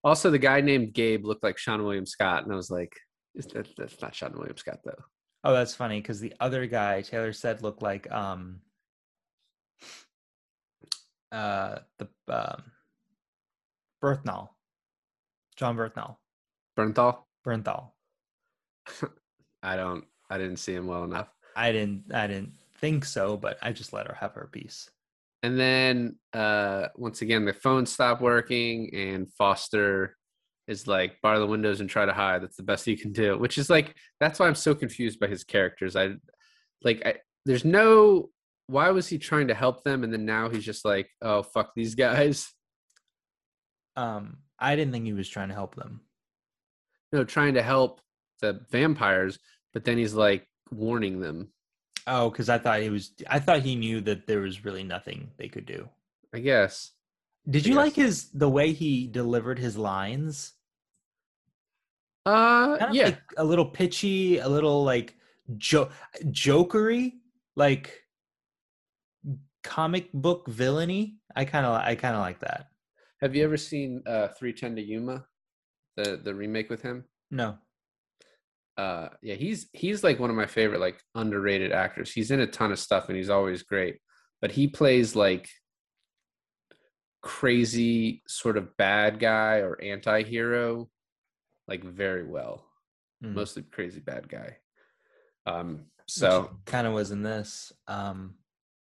[0.04, 2.94] Also, the guy named Gabe looked like Seann William Scott, and I was like,
[3.36, 5.04] that, "That's not Seann William Scott, though."
[5.44, 8.60] oh, that's funny because the other guy Taylor said looked like um,
[11.32, 12.64] uh, the um,
[14.04, 14.50] Berthnall,
[15.56, 16.18] John Berthnall,
[16.78, 17.20] Bernthal.
[17.46, 17.92] Bernthal.
[19.64, 20.06] I don't.
[20.30, 21.28] I didn't see him well enough.
[21.56, 24.90] I didn't, I didn't think so, but I just let her have her piece.
[25.44, 30.16] And then uh, once again, the phone stopped working, and Foster
[30.68, 33.38] is like, "Bar the windows and try to hide." That's the best you can do.
[33.38, 35.96] Which is like, that's why I'm so confused by his characters.
[35.96, 36.16] I
[36.84, 38.30] like, I, there's no.
[38.68, 41.72] Why was he trying to help them, and then now he's just like, "Oh fuck
[41.76, 42.50] these guys."
[43.96, 46.02] Um, I didn't think he was trying to help them.
[47.12, 48.00] No, trying to help
[48.42, 49.40] the vampires,
[49.74, 51.52] but then he's like warning them.
[52.08, 53.12] Oh, because I thought he was.
[53.30, 55.88] I thought he knew that there was really nothing they could do.
[56.34, 56.92] I guess.
[57.50, 60.54] Did I you like his the way he delivered his lines?
[62.26, 63.06] Uh, kind of yeah.
[63.06, 65.16] like a little pitchy, a little like
[65.58, 65.90] jo-
[66.26, 67.14] jokery,
[67.56, 68.04] like
[69.64, 71.18] comic book villainy.
[71.36, 72.68] I kind of I kind of like that.
[73.22, 75.26] Have you ever seen uh 310 to Yuma,
[75.98, 77.06] the the remake with him?
[77.30, 77.58] No.
[78.78, 82.48] Uh yeah he's he's like one of my favorite like underrated actors he's in a
[82.48, 83.98] ton of stuff and he's always great
[84.42, 85.48] but he plays like
[87.22, 90.90] crazy sort of bad guy or anti-hero
[91.68, 92.66] like very well
[93.24, 93.36] Mm.
[93.36, 94.58] mostly crazy bad guy
[95.46, 97.72] um so kind of was in this.
[97.88, 98.34] Um,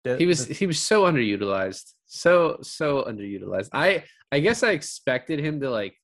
[0.05, 4.71] the- he was the- he was so underutilized so so underutilized i i guess i
[4.71, 5.97] expected him to like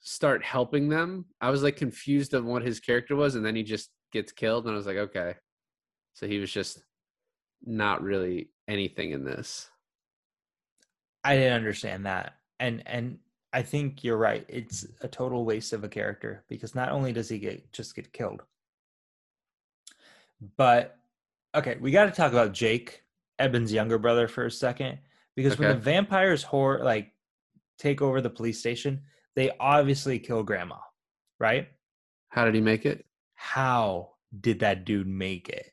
[0.00, 3.62] start helping them i was like confused of what his character was and then he
[3.62, 5.34] just gets killed and i was like okay.
[6.18, 6.82] So he was just
[7.64, 9.70] not really anything in this.
[11.22, 13.18] I didn't understand that, and and
[13.52, 14.44] I think you're right.
[14.48, 18.12] It's a total waste of a character because not only does he get just get
[18.12, 18.42] killed,
[20.56, 20.96] but
[21.54, 23.04] Okay, we got to talk about Jake,
[23.38, 24.98] Eben's younger brother, for a second,
[25.36, 27.12] because when the vampires hor like
[27.78, 29.02] take over the police station,
[29.38, 30.78] they obviously kill Grandma,
[31.38, 31.68] right?
[32.30, 33.04] How did he make it?
[33.36, 35.70] How did that dude make it?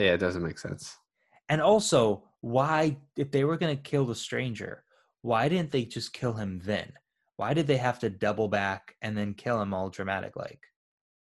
[0.00, 0.96] Yeah, it doesn't make sense.
[1.48, 4.82] And also, why, if they were going to kill the stranger,
[5.22, 6.92] why didn't they just kill him then?
[7.36, 10.58] Why did they have to double back and then kill him all dramatic like?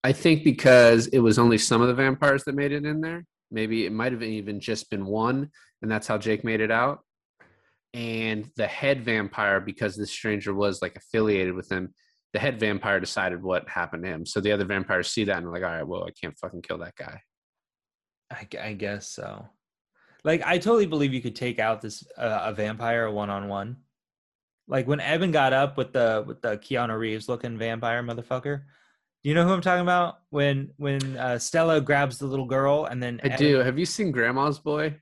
[0.02, 3.24] I think because it was only some of the vampires that made it in there.
[3.52, 5.50] Maybe it might have even just been one,
[5.82, 7.03] and that's how Jake made it out.
[7.94, 11.94] And the head vampire, because the stranger was like affiliated with him,
[12.32, 14.26] the head vampire decided what happened to him.
[14.26, 16.78] So the other vampires see that and like, all right, well, I can't fucking kill
[16.78, 17.20] that guy.
[18.32, 19.46] I, I guess so.
[20.24, 23.76] Like, I totally believe you could take out this uh, a vampire one on one.
[24.66, 28.62] Like when Evan got up with the with the Keanu Reeves looking vampire motherfucker.
[29.22, 30.16] Do you know who I'm talking about?
[30.30, 33.56] When when uh, Stella grabs the little girl and then I Evan- do.
[33.58, 34.96] Have you seen Grandma's Boy?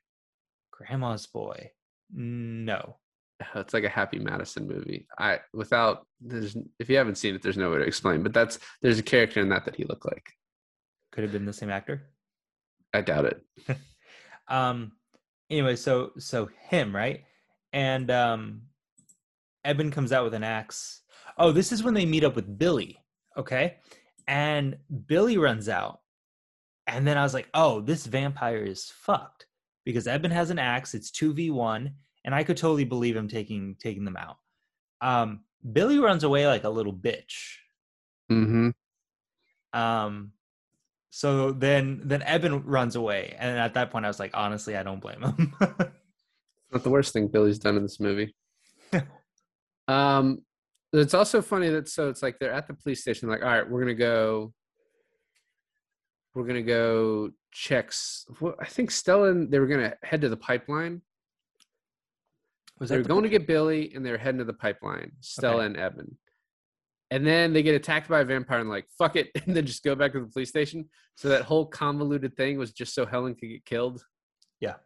[0.73, 1.71] Grandma's boy.
[2.13, 2.97] No.
[3.57, 5.07] It's like a Happy Madison movie.
[5.19, 8.23] I without there's if you haven't seen it, there's no way to explain.
[8.23, 10.31] But that's there's a character in that that he looked like.
[11.11, 12.03] Could have been the same actor.
[12.95, 13.43] I doubt it.
[14.49, 14.93] um
[15.51, 17.25] anyway so so him right
[17.73, 18.63] and um
[19.65, 21.03] eben comes out with an axe
[21.39, 22.99] oh this is when they meet up with billy
[23.37, 23.77] okay
[24.27, 26.01] and billy runs out
[26.87, 29.47] and then i was like oh this vampire is fucked
[29.85, 31.93] because eben has an axe it's 2v1
[32.25, 34.37] and i could totally believe him taking taking them out
[35.01, 35.41] um
[35.73, 37.57] billy runs away like a little bitch
[38.31, 38.71] Mm-hmm.
[39.79, 40.33] um
[41.11, 44.83] so then then eben runs away and at that point i was like honestly i
[44.83, 45.53] don't blame him
[46.73, 48.35] Not the worst thing Billy's done in this movie.
[49.89, 50.43] um,
[50.93, 53.69] it's also funny that so it's like they're at the police station, like, all right,
[53.69, 54.55] we're gonna go.
[56.35, 58.25] We're gonna go checks.
[58.41, 61.03] Well, I think Stella and they were gonna head to the pipeline.
[62.79, 65.13] was They were the going to get Billy, and they were heading to the pipeline.
[65.21, 65.67] Stella Okay.
[65.67, 66.19] and Evan.
[67.11, 69.85] And then they get attacked by a vampire and like fuck it, and then just
[69.85, 70.89] go back to the police station.
[71.17, 74.03] So that whole convoluted thing was just so Helen could get killed.
[74.61, 74.77] Yeah.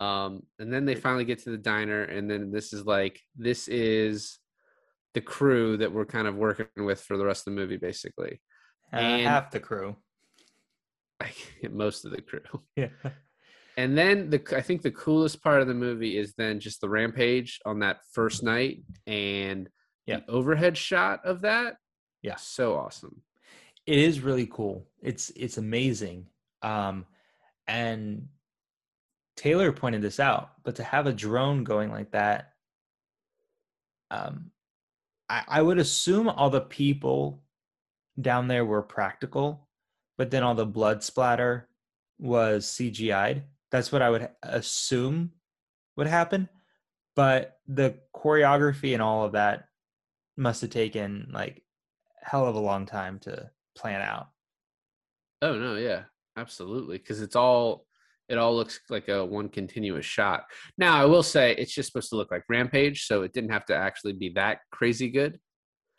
[0.00, 3.68] Um, and then they finally get to the diner, and then this is like this
[3.68, 4.38] is
[5.12, 8.40] the crew that we're kind of working with for the rest of the movie, basically.
[8.92, 9.96] Uh, and- half the crew.
[11.70, 12.40] Most of the crew.
[12.76, 12.88] Yeah.
[13.76, 16.88] And then the I think the coolest part of the movie is then just the
[16.88, 19.68] rampage on that first night and
[20.06, 20.20] Yeah.
[20.20, 21.78] the overhead shot of that.
[22.22, 22.36] Yeah.
[22.36, 23.22] So awesome.
[23.84, 24.86] It is really cool.
[25.02, 26.26] It's it's amazing.
[26.62, 27.04] Um
[27.66, 28.28] and
[29.36, 32.52] Taylor pointed this out, but to have a drone going like that,
[34.12, 34.52] um
[35.28, 37.42] I, I would assume all the people
[38.20, 39.63] down there were practical,
[40.16, 41.68] but then all the blood splatter
[42.18, 43.42] was CGI'd.
[43.70, 45.32] That's what I would assume
[45.96, 46.48] would happen.
[47.16, 49.64] But the choreography and all of that
[50.36, 51.62] must have taken like
[52.20, 54.28] hell of a long time to plan out.
[55.42, 56.02] Oh no, yeah.
[56.36, 56.98] Absolutely.
[56.98, 57.86] Cause it's all
[58.28, 60.44] it all looks like a one continuous shot.
[60.78, 63.66] Now I will say it's just supposed to look like Rampage, so it didn't have
[63.66, 65.38] to actually be that crazy good.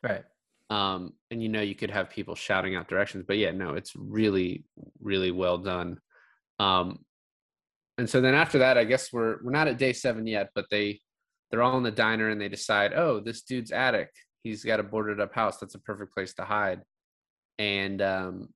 [0.03, 0.23] Right.
[0.69, 3.95] Um and you know you could have people shouting out directions but yeah no it's
[3.95, 4.65] really
[4.99, 5.99] really well done.
[6.59, 6.99] Um
[7.97, 10.65] and so then after that i guess we're we're not at day seven yet but
[10.69, 10.99] they
[11.49, 14.09] they're all in the diner and they decide oh this dude's attic.
[14.43, 15.57] He's got a boarded up house.
[15.57, 16.81] That's a perfect place to hide.
[17.59, 18.49] And um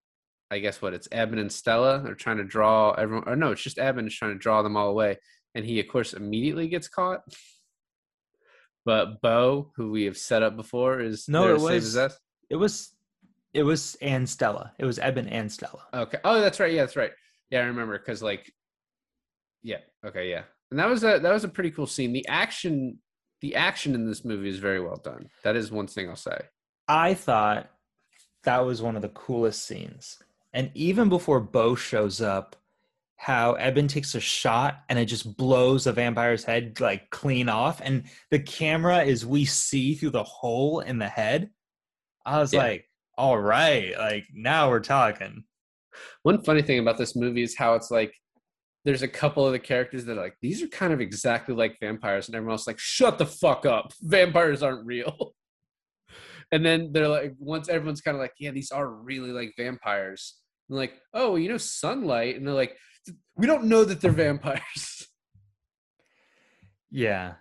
[0.51, 2.01] i guess what it's eben and stella?
[2.03, 4.75] They're trying to draw everyone or no it's just eben is trying to draw them
[4.75, 5.17] all away.
[5.55, 7.21] And he of course immediately gets caught
[8.89, 12.19] but bo who we have set up before is No, it to save his was-
[12.49, 12.95] It was
[13.53, 14.73] it was and Stella.
[14.79, 15.83] It was Eben and Stella.
[15.93, 16.17] Okay.
[16.23, 16.73] Oh, that's right.
[16.73, 17.11] Yeah, that's right.
[17.51, 18.51] Yeah, I remember because like,
[19.63, 19.77] yeah.
[20.05, 20.43] Okay, yeah.
[20.71, 22.13] And that was a that was a pretty cool scene.
[22.13, 22.99] The action,
[23.41, 25.29] the action in this movie is very well done.
[25.43, 26.39] That is one thing I'll say.
[26.87, 27.69] I thought
[28.43, 30.17] that was one of the coolest scenes.
[30.53, 32.55] And even before Bo shows up,
[33.21, 37.81] how Eben takes a shot and it just blows a vampire's head like clean off.
[37.83, 41.49] And the camera is we see through the hole in the head.
[42.25, 42.59] I was Yeah.
[42.63, 42.85] like,
[43.17, 45.43] all right, like now we're talking.
[46.23, 48.13] One funny thing about this movie is how it's like
[48.85, 51.77] there's a couple of the characters that are like these are kind of exactly like
[51.81, 55.33] vampires, and everyone else like shut the fuck up, vampires aren't real.
[56.51, 60.35] And then they're like, once everyone's kind of like, yeah, these are really like vampires.
[60.67, 62.75] And like, oh, you know, sunlight, and they're like,
[63.35, 65.07] we don't know that they're vampires.
[66.91, 67.35] Yeah.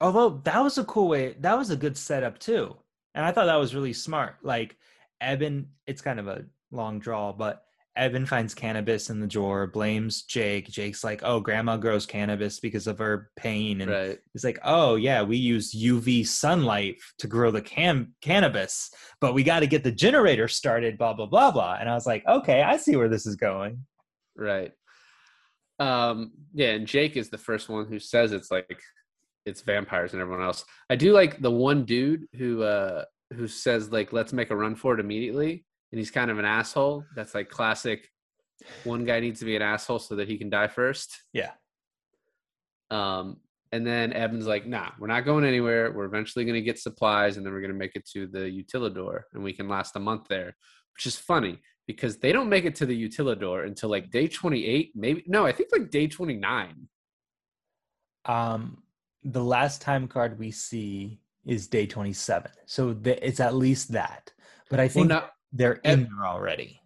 [0.00, 2.76] Although that was a cool way, that was a good setup too.
[3.14, 4.36] And I thought that was really smart.
[4.42, 4.76] Like
[5.20, 7.64] Eben, it's kind of a long draw, but
[7.96, 10.66] Evan finds cannabis in the drawer, blames Jake.
[10.66, 14.18] Jake's like, "Oh, grandma grows cannabis because of her pain," and right.
[14.32, 19.44] he's like, "Oh yeah, we use UV sunlight to grow the cam- cannabis, but we
[19.44, 21.76] got to get the generator started." Blah blah blah blah.
[21.78, 23.86] And I was like, "Okay, I see where this is going."
[24.36, 24.72] Right.
[25.78, 26.32] Um.
[26.52, 28.80] Yeah, and Jake is the first one who says it's like
[29.46, 30.64] it's vampires and everyone else.
[30.88, 34.76] I do like the one dude who uh who says like let's make a run
[34.76, 37.04] for it immediately and he's kind of an asshole.
[37.14, 38.08] That's like classic.
[38.84, 41.16] One guy needs to be an asshole so that he can die first.
[41.32, 41.50] Yeah.
[42.90, 43.38] Um,
[43.72, 45.92] and then Evan's like, nah, we're not going anywhere.
[45.92, 48.40] We're eventually going to get supplies and then we're going to make it to the
[48.40, 50.56] utilidor and we can last a month there,
[50.96, 54.92] which is funny because they don't make it to the utilidor until like day 28,
[54.94, 55.24] maybe.
[55.26, 56.88] No, I think like day 29.
[58.26, 58.82] Um,
[59.22, 62.50] the last time card we see is day 27.
[62.66, 64.32] So the, it's at least that.
[64.70, 66.80] But I think Well, no, they're in there already.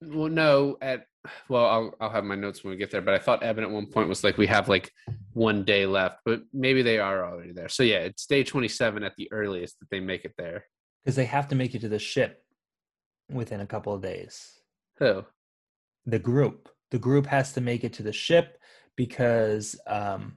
[0.00, 1.06] Well, no, at
[1.48, 3.00] well, I'll I'll have my notes when we get there.
[3.00, 4.92] But I thought Evan at one point was like, we have like
[5.32, 7.68] one day left, but maybe they are already there.
[7.68, 10.64] So yeah, it's day twenty seven at the earliest that they make it there.
[11.04, 12.42] Because they have to make it to the ship
[13.30, 14.60] within a couple of days.
[14.98, 15.24] Who?
[16.06, 16.68] The group.
[16.90, 18.58] The group has to make it to the ship
[18.96, 20.36] because um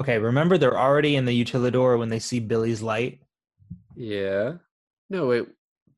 [0.00, 3.20] okay, remember they're already in the utilidor when they see Billy's light.
[3.94, 4.54] Yeah.
[5.10, 5.46] No, wait.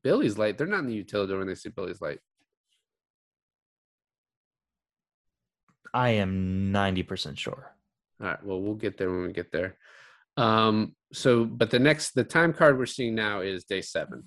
[0.03, 0.57] Billy's light.
[0.57, 2.19] They're not in the utilidor when they see Billy's light.
[5.93, 7.73] I am 90% sure.
[8.21, 8.45] All right.
[8.45, 9.77] Well, we'll get there when we get there.
[10.37, 10.95] Um.
[11.13, 14.23] So, but the next, the time card we're seeing now is day seven.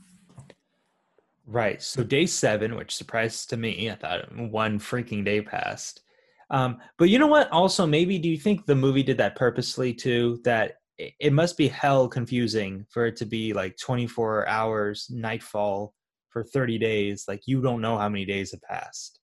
[1.51, 1.83] Right.
[1.83, 6.03] So day seven, which surprised to me, I thought one freaking day passed.
[6.51, 7.51] Um, but you know what?
[7.51, 10.41] Also, maybe do you think the movie did that purposely too?
[10.45, 15.95] That it must be hell confusing for it to be like 24 hours, nightfall
[16.29, 17.25] for 30 days.
[17.27, 19.19] Like you don't know how many days have passed.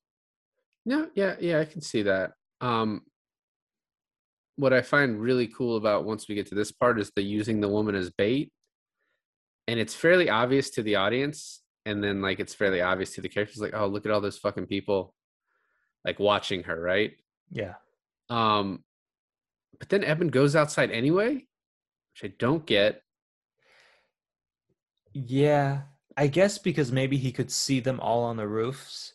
[0.84, 2.32] No, yeah, yeah, I can see that.
[2.60, 3.04] Um,
[4.56, 7.62] what I find really cool about once we get to this part is the using
[7.62, 8.52] the woman as bait,
[9.68, 13.30] and it's fairly obvious to the audience, and then like it's fairly obvious to the
[13.30, 13.60] characters.
[13.60, 15.14] Like, oh, look at all those fucking people,
[16.04, 17.14] like watching her, right?
[17.52, 17.76] Yeah.
[18.30, 18.84] Um,
[19.80, 23.02] but then Eben goes outside anyway, which I don't get.
[25.14, 25.82] Yeah.
[26.18, 29.14] I guess because maybe he could see them all on the roofs.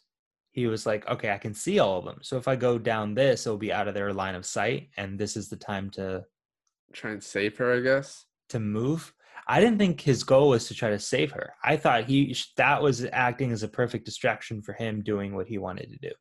[0.53, 2.19] He was like, okay, I can see all of them.
[2.23, 4.91] So if I go down this, it'll be out of their line of sight.
[4.97, 6.25] And this is the time to
[6.93, 8.27] Try and save her, I guess.
[8.51, 9.15] to move.
[9.47, 11.55] I didn't think his goal was to try to save her.
[11.65, 15.59] I thought he that was acting as a perfect distraction for him doing what he
[15.59, 16.15] wanted to do.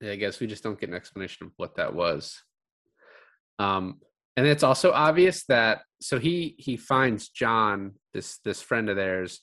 [0.00, 2.38] Yeah, I guess we just don't get an explanation of what that was.
[3.58, 4.00] Um,
[4.36, 9.40] and it's also obvious that so he he finds John, this this friend of theirs,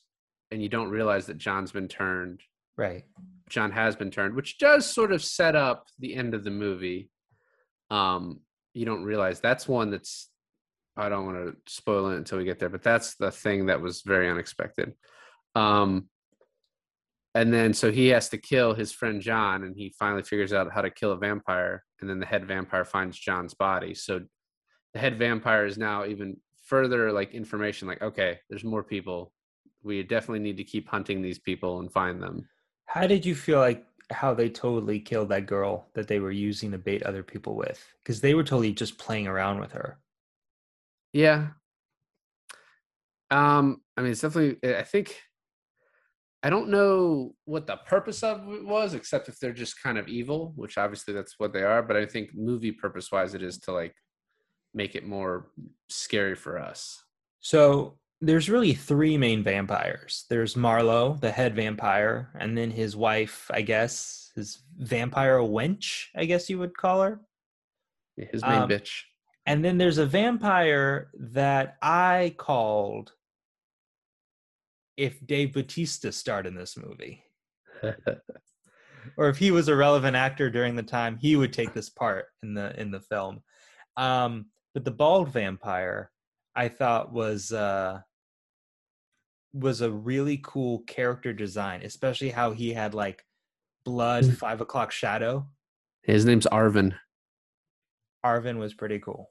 [0.52, 2.41] and you don't realize that John's been turned.
[2.78, 3.04] Right.
[3.49, 7.10] John has been turned, which does sort of set up the end of the movie.
[7.89, 8.41] Um,
[8.73, 10.30] you don't realize that's one that's
[10.95, 13.82] I don't want to spoil it until we get there, but that's the thing that
[13.82, 14.93] was very unexpected.
[15.56, 16.10] Um,
[17.36, 20.71] and then so he has to kill his friend John, and he finally figures out
[20.71, 23.95] how to kill a vampire, and then the head vampire finds John's body.
[23.95, 24.21] So
[24.93, 29.32] the head vampire is now even further like information like okay, there's more people.
[29.82, 32.47] We definitely need to keep hunting these people and find them.
[32.86, 36.71] How did you feel like how they totally killed that girl that they were using
[36.71, 37.84] to bait other people with?
[38.03, 39.97] Because they were totally just playing around with her.
[41.13, 41.49] Yeah.
[43.32, 44.76] Um, I mean, it's definitely.
[44.76, 45.15] I think.
[46.45, 50.10] I don't know what the purpose of it was, except if they're just kind of
[50.10, 51.82] evil, which obviously that's what they are.
[51.82, 53.95] But I think movie purpose wise, it is to like
[54.73, 55.52] make it more
[55.88, 57.02] scary for us.
[57.39, 60.26] So there's really three main vampires.
[60.30, 66.26] There's Marlow, the head vampire, and then his wife, I guess, his vampire wench, I
[66.26, 67.21] guess you would call her.
[68.17, 69.04] His main Um, bitch.
[69.45, 73.12] And then there's a vampire that I called
[74.95, 77.23] if Dave Bautista starred in this movie.
[79.17, 82.26] Or if he was a relevant actor during the time, he would take this part
[82.41, 83.41] in the in the film.
[83.97, 86.11] Um, but the bald vampire
[86.55, 87.99] I thought was uh
[89.53, 93.24] was a really cool character design, especially how he had like
[93.86, 95.47] blood five o'clock shadow.
[96.01, 96.95] His name's Arvin.
[98.26, 99.30] Arvin was pretty cool.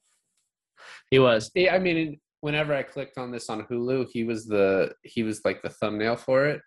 [1.11, 1.51] He was.
[1.55, 5.41] Yeah, I mean, whenever I clicked on this on Hulu, he was the he was
[5.45, 6.61] like the thumbnail for it.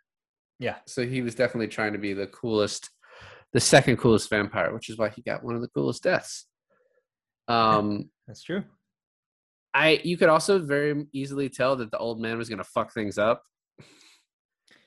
[0.59, 0.77] Yeah.
[0.87, 2.89] So he was definitely trying to be the coolest,
[3.53, 6.47] the second coolest vampire, which is why he got one of the coolest deaths.
[7.47, 8.63] Um, That's true.
[9.73, 13.17] I you could also very easily tell that the old man was gonna fuck things
[13.17, 13.43] up.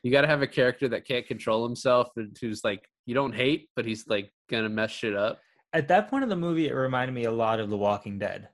[0.02, 3.34] You got to have a character that can't control himself and who's like you don't
[3.34, 5.40] hate, but he's like gonna mess shit up.
[5.72, 8.48] At that point of the movie, it reminded me a lot of The Walking Dead.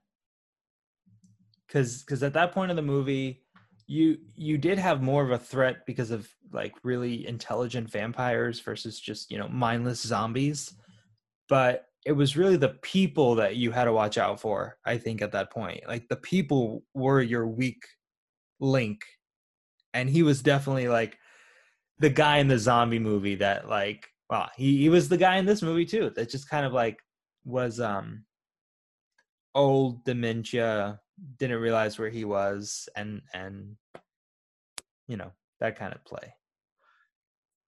[1.67, 3.43] Because because at that point of the movie,
[3.87, 9.01] you you did have more of a threat because of like really intelligent vampires versus
[9.01, 10.75] just you know mindless zombies,
[11.49, 14.77] but it was really the people that you had to watch out for.
[14.85, 17.83] I think at that point, like the people were your weak
[18.61, 19.05] link,
[19.95, 21.19] and he was definitely like
[21.99, 25.47] the guy in the zombie movie that like well he, he was the guy in
[25.47, 26.99] this movie too that just kind of like
[27.45, 28.25] was um
[29.55, 31.01] old dementia
[31.39, 33.77] didn't realize where he was and and
[35.07, 35.31] you know
[35.61, 36.35] that kind of play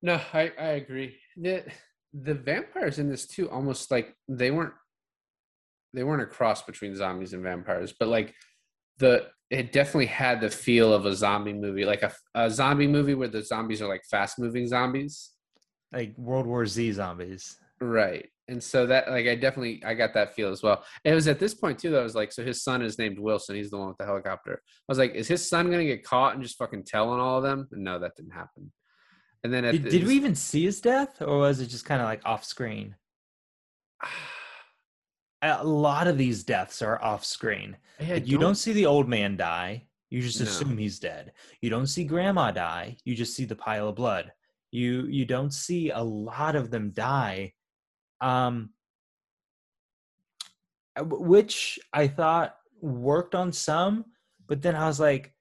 [0.03, 1.17] No, I I agree.
[1.37, 1.65] The
[2.13, 4.75] the vampires in this too almost like they weren't
[5.95, 8.35] they weren't a cross between zombies and vampires, but like
[8.99, 13.15] the it definitely had the feel of a zombie movie, like a, a zombie movie
[13.15, 15.33] where the zombies are like fast moving zombies.
[15.93, 18.29] like world war z zombies Right.
[18.49, 20.85] And so that like I definitely I got that feel as well.
[21.05, 22.99] And it was at this point too that I was like, so his son is
[22.99, 23.57] named Wilson.
[23.57, 24.63] He's the one with the helicopter.
[24.65, 27.39] I was like, is his son gonna get caught and just fucking tell on all
[27.39, 27.67] of them?
[27.73, 28.73] No, that didn't happen.
[29.43, 31.85] And then at did, the, did we even see his death or was it just
[31.85, 32.97] kind of like off screen
[35.43, 39.09] a lot of these deaths are off screen Yeah, Like, you don't see the old
[39.09, 40.47] man die you just No.
[40.47, 44.33] assume he's dead you don't see grandma die you just see the pile of blood
[44.73, 47.53] you you don't see a lot of them die
[48.21, 48.71] um
[50.99, 54.05] uh, which i thought worked on some
[54.47, 55.33] but then i was like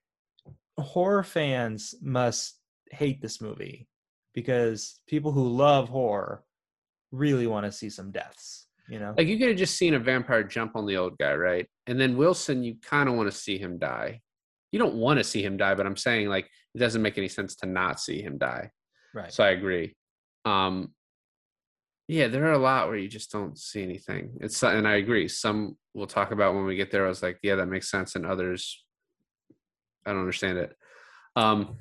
[0.78, 2.60] horror fans must
[2.90, 3.88] hate this movie
[4.34, 6.44] because people who love horror
[7.12, 9.98] really want to see some deaths you know like you could have just seen a
[9.98, 11.66] vampire jump on the old guy, right?
[11.86, 14.20] And then Wilson, you kind of want to see him die.
[14.72, 17.28] You don't want to see him die, but I'm saying like it doesn't make any
[17.28, 18.70] sense to not see him die.
[19.14, 19.94] right So I agree.
[20.44, 20.92] Um
[22.08, 24.36] yeah, there are a lot where you just don't see anything.
[24.40, 25.28] It's and I agree.
[25.28, 27.04] Some we'll talk about when we get there.
[27.04, 28.84] I was like, yeah, that makes sense, and others
[30.06, 30.76] I don't understand it.
[31.34, 31.76] Um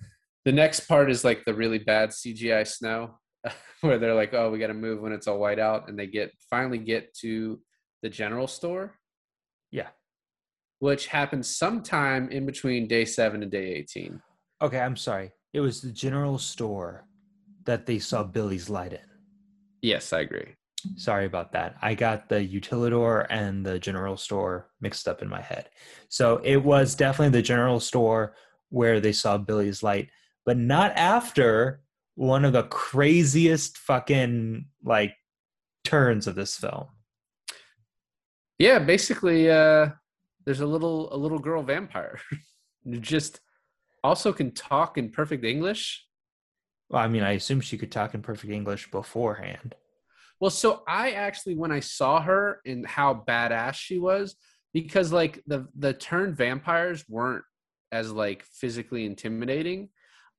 [0.46, 3.20] the next part is like the really bad CGI snow
[3.82, 6.08] where they're like, oh, we got to move when it's all white out, and they
[6.08, 7.60] get finally get to
[8.02, 8.98] the general store,
[9.72, 9.90] yeah
[10.80, 14.22] which happens sometime in between day seven and day eighteen.
[14.62, 15.32] Okay, I'm sorry.
[15.54, 17.08] It was the general store
[17.66, 19.15] that they saw Billy's light in.
[19.86, 20.56] Yes, I agree.
[20.96, 21.76] Sorry about that.
[21.80, 25.70] I got the utilidor and the general store mixed up in my head.
[26.10, 28.36] So it was definitely the general store
[28.70, 30.10] where they saw Billy's light,
[30.44, 31.82] but not after
[32.16, 35.14] one of the craziest fucking like
[35.84, 36.88] turns of this film.
[38.58, 39.90] Yeah, basically, uh,
[40.46, 42.20] there's a little a little girl vampire
[42.84, 43.40] who just
[44.04, 46.05] also can talk in perfect English.
[46.90, 49.76] Well, I mean, I assume she could talk in perfect English beforehand.
[50.40, 54.36] Well, so I actually when I saw her and how badass she was,
[54.74, 57.46] because like the the turned vampires weren't
[57.92, 59.90] as like physically intimidating.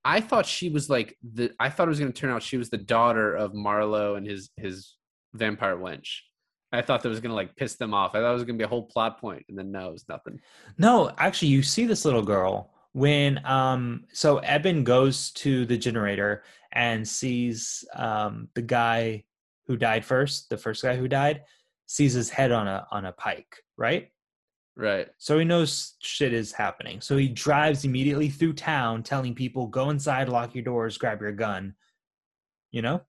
[0.05, 2.70] I thought she was like the I thought it was gonna turn out she was
[2.70, 4.97] the daughter of Marlow and his his
[5.32, 6.18] vampire wench.
[6.70, 8.14] I thought that was gonna like piss them off.
[8.14, 10.09] I thought it was gonna be a whole plot point, and then no, it was
[10.09, 10.40] nothing.
[10.78, 16.42] No, actually, you see this little girl when um so Eben goes to the generator
[16.72, 19.22] and sees um the guy
[19.66, 21.42] who died first, the first guy who died,
[21.84, 24.11] sees his head on a on a pike, right?
[24.76, 25.09] Right.
[25.18, 27.03] So he knows shit is happening.
[27.03, 31.32] So he drives immediately through town telling people go inside, lock your doors, grab your
[31.32, 31.74] gun.
[32.70, 33.03] You know?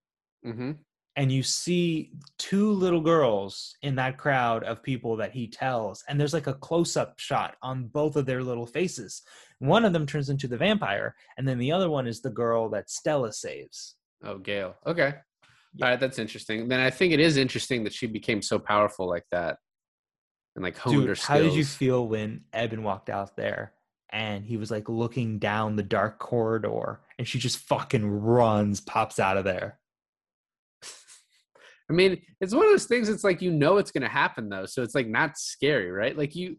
[0.45, 0.71] Mm-hmm.
[1.18, 6.18] And you see two little girls in that crowd of people that he tells and
[6.20, 9.24] there's like a close-up shot on both of their little faces
[9.59, 12.70] one of them turns into the vampire and then the other one is the girl
[12.70, 14.76] that stella saves Oh, Gail.
[14.86, 15.13] Okay.
[15.76, 15.86] Yeah.
[15.86, 16.68] All right, that's interesting.
[16.68, 19.57] Then I think it is interesting that she became so powerful like that,
[20.55, 21.28] and like honed her Dude, skills.
[21.28, 23.74] how did you feel when eben walked out there
[24.09, 29.20] and he was like looking down the dark corridor and she just fucking runs pops
[29.20, 29.78] out of there
[31.89, 33.07] I mean, it's one of those things.
[33.09, 36.17] It's like you know it's gonna happen though, so it's like not scary, right?
[36.17, 36.57] Like you,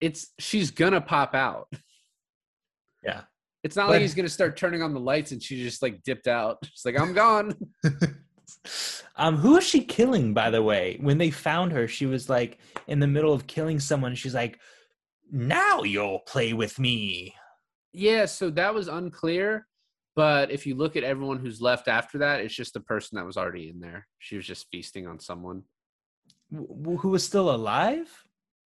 [0.00, 1.66] it's she's gonna pop out.
[3.04, 3.22] yeah
[3.64, 6.02] It's not But- like he's gonna start turning on the lights and she just like
[6.04, 6.58] dipped out.
[6.64, 7.54] She's like, I'm gone.
[9.16, 10.96] um, who is she killing, by the way?
[11.00, 14.14] When they found her, she was like in the middle of killing someone.
[14.14, 14.58] She's like,
[15.30, 17.34] "Now you'll play with me."
[17.92, 19.66] yeah, so that was unclear.
[20.18, 23.24] But if you look at everyone who's left after that, it's just the person that
[23.24, 24.04] was already in there.
[24.18, 25.62] She was just feasting on someone.
[26.52, 28.08] Who was still alive?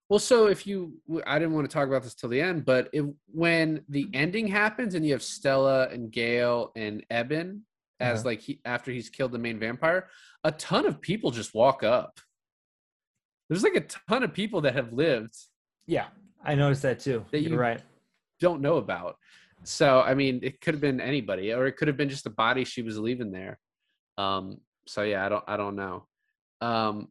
[0.09, 0.95] Well, so if you,
[1.27, 4.47] I didn't want to talk about this till the end, but if, when the ending
[4.47, 7.67] happens and you have Stella and Gail and Eben,
[8.01, 8.29] as Uh-huh.
[8.31, 10.09] like he after he's killed the main vampire,
[10.45, 12.19] a ton of people just walk up.
[13.51, 15.37] There's like a ton of people that have lived
[15.87, 16.07] Yeah,
[16.43, 17.27] I noticed that too.
[17.31, 17.83] That You're you- right.
[18.41, 19.19] don't know about.
[19.65, 22.31] So I mean, it could have been anybody, or it could have been just a
[22.31, 23.59] body she was leaving there.
[24.19, 26.07] Um, so yeah, I don't, I don't know.
[26.61, 27.09] Um,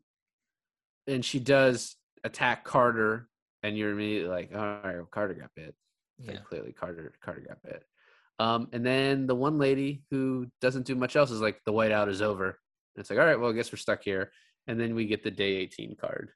[1.08, 3.28] and she does attack Carter,
[3.64, 5.76] and you're immediately like, all right, well, Carter got bit.
[6.20, 6.38] Yeah.
[6.44, 7.84] Clearly, Carter, Carter got bit.
[8.40, 12.10] Um, and then the one lady who doesn't do much else is like, the whiteout
[12.10, 12.46] is over.
[12.46, 14.32] And it's like, all right, well, I guess we're stuck here.
[14.68, 16.32] And then we get the day 18 card.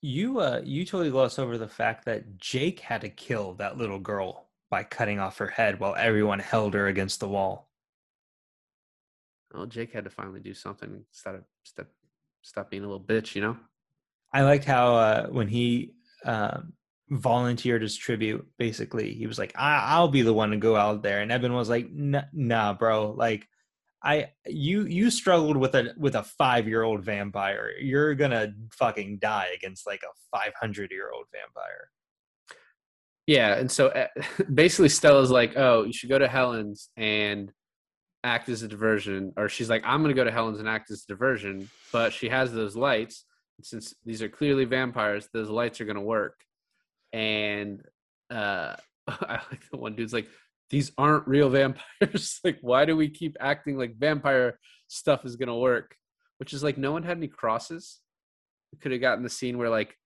[0.00, 3.98] You uh you totally gloss over the fact that Jake had to kill that little
[3.98, 4.43] girl
[4.74, 7.70] by cutting off her head while everyone held her against the wall.
[9.52, 11.04] Well, Jake had to finally do something.
[11.12, 11.86] Stop, stop,
[12.42, 13.56] stop being a little bitch, you know?
[14.32, 15.92] I liked how uh when he
[16.24, 16.72] um
[17.08, 21.04] volunteered his tribute, basically he was like, I- "I'll be the one to go out
[21.04, 23.46] there," and Eben was like, "Nah, bro, like."
[24.06, 27.70] I you you struggled with a with a five year old vampire.
[27.80, 31.88] You're gonna fucking die against like a five hundred year old vampire.
[33.26, 34.06] Yeah, and so uh,
[34.52, 37.52] basically Stella's like, "Oh, you should go to Helen's and
[38.22, 40.90] act as a diversion," or she's like, "I'm going to go to Helen's and act
[40.90, 43.24] as a diversion," but she has those lights.
[43.62, 46.40] Since these are clearly vampires, those lights are going to work.
[47.12, 47.82] And
[48.30, 48.74] uh,
[49.08, 50.28] I like the one dude's like,
[50.70, 52.40] "These aren't real vampires.
[52.44, 54.58] like, why do we keep acting like vampire
[54.88, 55.96] stuff is going to work?"
[56.38, 58.00] Which is like, no one had any crosses.
[58.72, 59.96] We could have gotten the scene where like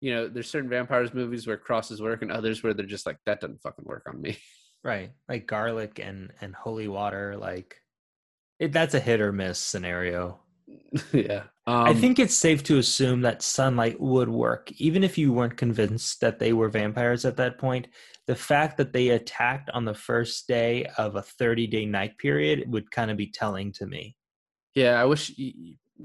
[0.00, 3.18] you know, there's certain vampires movies where crosses work and others where they're just like,
[3.26, 4.36] that doesn't fucking work on me.
[4.84, 5.10] Right.
[5.28, 7.82] Like garlic and and holy water like
[8.60, 10.38] it, that's a hit or miss scenario.
[11.12, 11.42] yeah.
[11.66, 15.56] Um, I think it's safe to assume that sunlight would work even if you weren't
[15.56, 17.88] convinced that they were vampires at that point.
[18.28, 22.90] The fact that they attacked on the first day of a 30-day night period would
[22.90, 24.14] kind of be telling to me.
[24.74, 25.32] yeah, I wish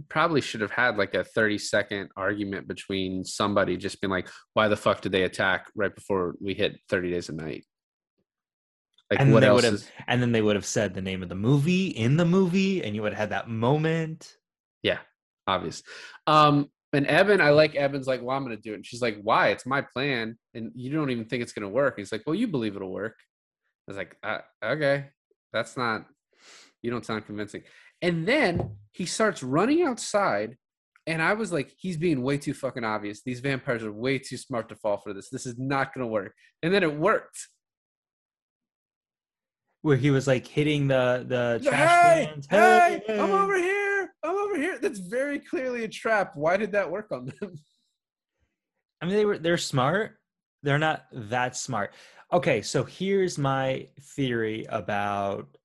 [0.10, 4.68] probably should have had like a 30 second argument between somebody just being like, why
[4.68, 7.66] the fuck did they attack right before we hit 30 days a night?
[9.12, 11.02] Like, And what they else would have is, and then they would have said the
[11.02, 14.36] name of the movie in the movie and you would have had that moment.
[14.82, 15.00] yeah,
[15.48, 15.84] obvious.
[16.28, 18.76] Um, and Evan, I like Evan's like, well, I'm going to do it.
[18.76, 19.50] And she's like, why?
[19.50, 20.38] It's my plan.
[20.54, 21.98] And you don't even think it's going to work.
[21.98, 23.16] And he's like, well, you believe it'll work.
[23.88, 25.08] I was like, uh, okay,
[25.52, 26.06] that's not,
[26.82, 27.64] you don't sound convincing.
[28.04, 30.58] And then he starts running outside.
[31.08, 33.22] And I was like, he's being way too fucking obvious.
[33.24, 35.30] These vampires are way too smart to fall for this.
[35.30, 36.34] This is not going to work.
[36.62, 37.48] And then it worked.
[39.82, 42.48] Where he was like hitting the the trash hey, cans.
[42.50, 44.14] hey, I'm over here.
[44.24, 44.80] I'm over here.
[44.82, 46.34] That's very clearly a trap.
[46.36, 47.56] Why did that work on them?
[49.02, 50.20] I mean, they were they're smart.
[50.62, 51.94] They're not that smart.
[52.32, 55.58] Okay, so here's my theory about.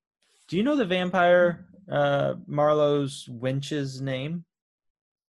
[0.48, 4.44] Do you know the vampire uh, Marlow's winch's name?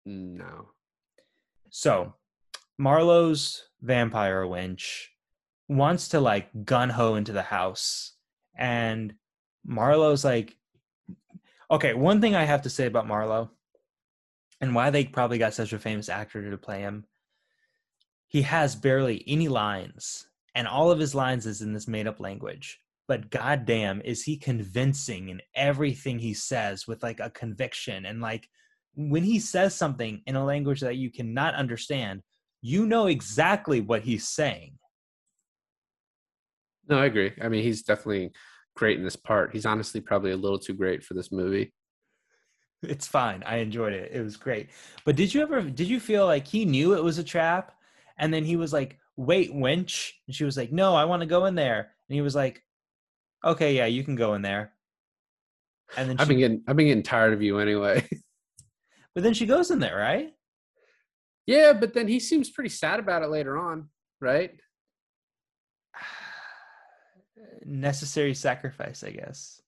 [0.05, 0.69] No.
[1.69, 2.13] So,
[2.77, 5.11] Marlow's vampire winch
[5.67, 8.13] wants to like gun ho into the house,
[8.55, 9.13] and
[9.65, 10.55] Marlow's like,
[11.69, 11.93] okay.
[11.93, 13.51] One thing I have to say about Marlow,
[14.61, 17.05] and why they probably got such a famous actor to play him,
[18.27, 22.19] he has barely any lines, and all of his lines is in this made up
[22.19, 22.79] language.
[23.07, 28.47] But goddamn, is he convincing in everything he says with like a conviction and like
[28.95, 32.21] when he says something in a language that you cannot understand,
[32.61, 34.77] you know exactly what he's saying.
[36.87, 37.33] No, I agree.
[37.41, 38.31] I mean, he's definitely
[38.75, 39.51] great in this part.
[39.53, 41.73] He's honestly probably a little too great for this movie.
[42.83, 43.43] It's fine.
[43.45, 44.11] I enjoyed it.
[44.13, 44.69] It was great.
[45.05, 47.73] But did you ever did you feel like he knew it was a trap
[48.17, 51.25] and then he was like, "Wait, wench." And she was like, "No, I want to
[51.25, 52.63] go in there." And he was like,
[53.45, 54.73] "Okay, yeah, you can go in there."
[55.97, 58.07] And then I've she, been getting I've been getting tired of you anyway.
[59.15, 60.31] but then she goes in there, right?
[61.47, 63.89] yeah, but then he seems pretty sad about it later on,
[64.19, 64.51] right?
[67.65, 69.61] Necessary sacrifice, I guess.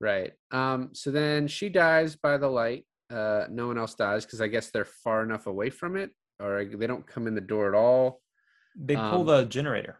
[0.00, 0.32] Right.
[0.50, 2.84] Um, so then she dies by the light.
[3.10, 6.10] Uh, no one else dies because I guess they're far enough away from it,
[6.40, 8.20] or they don't come in the door at all.
[8.76, 9.98] They pull Um, the generator.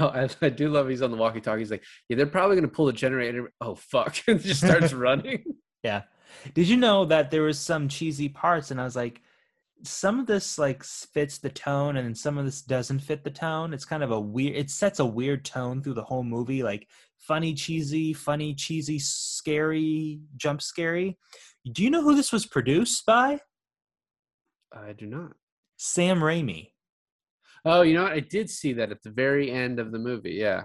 [0.00, 1.60] Oh, I, I do love he's on the walkie-talkie.
[1.60, 4.16] He's like, "Yeah, they're probably gonna pull the generator." Oh fuck!
[4.28, 5.44] and just starts running.
[5.82, 6.02] Yeah.
[6.54, 9.22] Did you know that there was some cheesy parts and I was like
[9.84, 13.74] some of this like fits the tone and some of this doesn't fit the tone.
[13.74, 16.88] It's kind of a weird it sets a weird tone through the whole movie like
[17.18, 21.18] funny cheesy, funny cheesy, scary, jump scary.
[21.70, 23.40] Do you know who this was produced by?
[24.72, 25.32] I do not.
[25.76, 26.70] Sam Raimi.
[27.64, 28.12] Oh, you know what?
[28.12, 30.32] I did see that at the very end of the movie.
[30.32, 30.64] Yeah.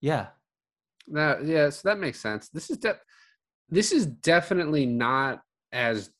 [0.00, 0.28] Yeah.
[1.08, 2.48] That yeah, so that makes sense.
[2.48, 2.98] This is de-
[3.68, 5.40] this is definitely not
[5.72, 6.10] as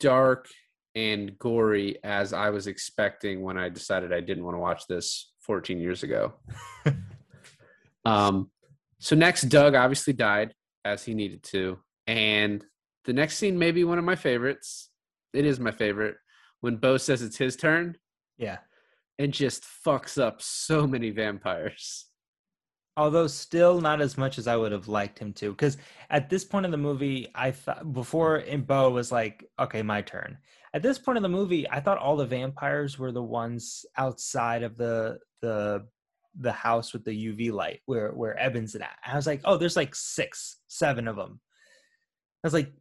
[0.00, 0.48] dark
[0.94, 5.32] and gory as I was expecting when I decided I didn't want to watch this
[5.40, 6.34] 14 years ago.
[8.04, 8.50] um
[8.98, 10.54] so next Doug obviously died
[10.84, 12.64] as he needed to and
[13.04, 14.90] the next scene may be one of my favorites.
[15.32, 16.16] It is my favorite
[16.60, 17.96] when Beau says it's his turn
[18.38, 18.58] Yeah.
[19.18, 22.06] and just fucks up so many vampires.
[22.96, 25.76] Although still not as much as I would have liked him to, because
[26.10, 30.38] at this point in the movie, I thought before Beau was like, okay, my turn.
[30.74, 34.62] At this point in the movie, I thought all the vampires were the ones outside
[34.62, 35.86] of the the
[36.40, 38.98] the house with the UV light where where Evans at.
[39.06, 41.40] I was like, oh, there's like six, seven of them.
[42.44, 42.72] I was like,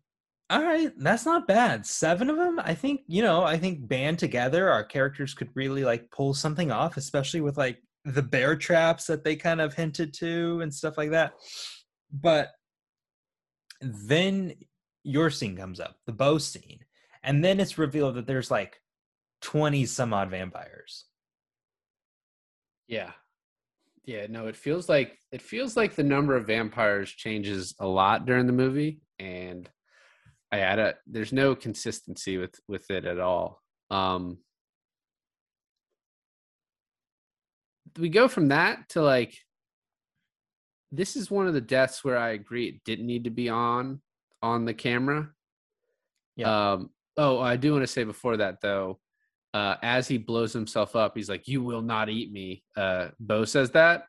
[0.50, 1.86] all right, that's not bad.
[1.86, 2.60] Seven of them.
[2.60, 3.44] I think you know.
[3.44, 7.80] I think band together, our characters could really like pull something off, especially with like
[8.06, 11.34] the bear traps that they kind of hinted to and stuff like that.
[12.12, 12.52] But
[13.82, 14.54] then
[15.04, 16.80] your scene comes up, the Beau scene,
[17.24, 18.82] and then it's revealed that there's like
[19.42, 21.06] 20 some odd vampires.
[22.88, 23.12] Yeah.
[24.06, 28.26] Yeah, no, it feels like it feels like the number of vampires changes a lot
[28.26, 29.70] during the movie and
[30.52, 33.62] I had a there's no consistency with with it at all.
[33.92, 34.38] Um
[37.98, 39.38] we go from that to like
[40.92, 44.02] this is one of the deaths where I agree it didn't need to be on
[44.42, 45.30] on the camera.
[46.36, 46.72] Yeah.
[46.72, 49.00] Um oh, I do want to say before that though,
[49.54, 52.64] uh as he blows himself up, he's like, You will not eat me.
[52.76, 54.06] Uh Beau says that.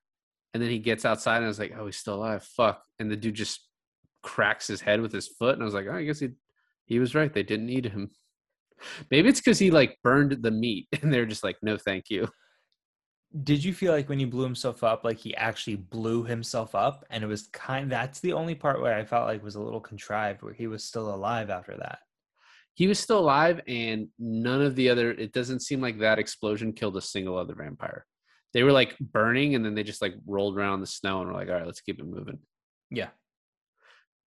[0.54, 2.44] And then he gets outside and I was like, Oh, he's still alive.
[2.44, 2.82] Fuck.
[3.00, 3.67] And the dude just
[4.28, 5.54] cracks his head with his foot.
[5.54, 6.30] And I was like, Oh, I guess he
[6.88, 7.32] he was right.
[7.32, 8.10] They didn't eat him.
[9.10, 12.28] Maybe it's because he like burned the meat and they're just like, no, thank you.
[13.44, 17.04] Did you feel like when he blew himself up, like he actually blew himself up?
[17.10, 19.80] And it was kind that's the only part where I felt like was a little
[19.80, 21.98] contrived, where he was still alive after that.
[22.72, 25.10] He was still alive, and none of the other.
[25.10, 28.06] It doesn't seem like that explosion killed a single other vampire.
[28.54, 31.28] They were like burning, and then they just like rolled around in the snow and
[31.28, 32.38] were like, "All right, let's keep it moving."
[32.90, 33.08] Yeah.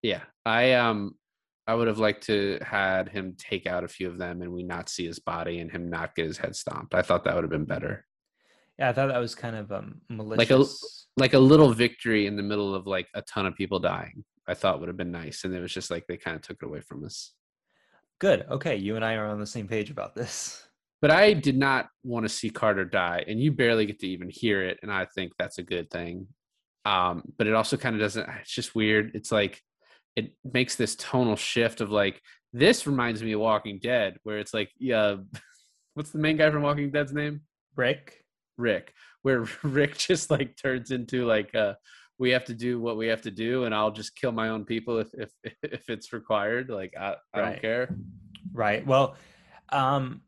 [0.03, 1.14] Yeah, I um,
[1.66, 4.62] I would have liked to had him take out a few of them, and we
[4.62, 6.94] not see his body, and him not get his head stomped.
[6.94, 8.07] I thought that would have been better.
[8.78, 10.38] Yeah, I thought that was kind of um malicious.
[10.51, 10.64] Like a-
[11.20, 14.24] Like a little victory in the middle of like a ton of people dying.
[14.48, 16.59] I thought would have been nice, and it was just like they kind of took
[16.62, 17.32] it away from us.
[18.20, 18.46] Good.
[18.51, 20.66] Okay, you and I are on the same page about this.
[21.03, 24.28] But I did not want to see Carter die, and you barely get to even
[24.30, 26.26] hear it, and I think that's a good thing.
[26.84, 28.28] Um, but it also kind of doesn't.
[28.40, 29.12] It's just weird.
[29.14, 29.62] It's like
[30.16, 32.20] it makes this tonal shift of like
[32.52, 35.16] this reminds me of Walking Dead, where it's like, yeah,
[35.94, 37.42] what's the main guy from Walking Dead's name?
[37.76, 38.24] Rick.
[38.58, 38.92] Rick,
[39.22, 41.74] where Rick just like turns into like uh
[42.18, 44.64] we have to do what we have to do and I'll just kill my own
[44.66, 45.30] people if if
[45.62, 46.68] if it's required.
[46.68, 47.50] Like I, I Right.
[47.52, 47.96] don't care.
[48.52, 48.86] Right.
[48.86, 49.16] Well,
[49.70, 50.22] um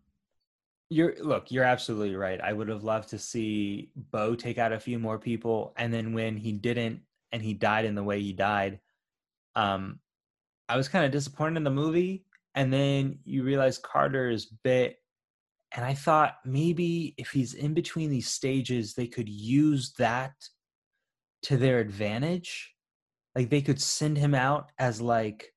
[0.89, 2.41] you're look, you're absolutely right.
[2.41, 6.13] I would have loved to see Beau take out a few more people and then
[6.13, 7.01] when he didn't
[7.33, 8.79] and he died in the way he died,
[9.57, 9.99] um
[10.69, 12.25] I was kind of disappointed in the movie
[12.55, 14.97] and then you realize Carter is bit
[15.75, 20.33] and I thought maybe if he's in between these stages they could use that
[21.43, 22.75] to their advantage.
[23.35, 25.53] Like they could send him out as like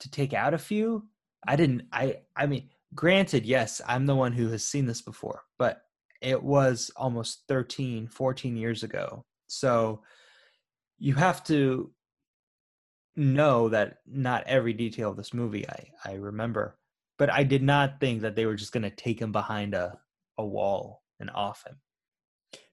[0.00, 1.06] to take out a few.
[1.46, 5.42] I didn't I I mean granted yes, I'm the one who has seen this before,
[5.58, 5.82] but
[6.20, 9.24] it was almost 13 14 years ago.
[9.46, 10.02] So
[10.98, 11.90] you have to
[13.16, 16.78] know that not every detail of this movie I I remember,
[17.18, 19.98] but I did not think that they were just going to take him behind a
[20.38, 21.76] a wall and off him.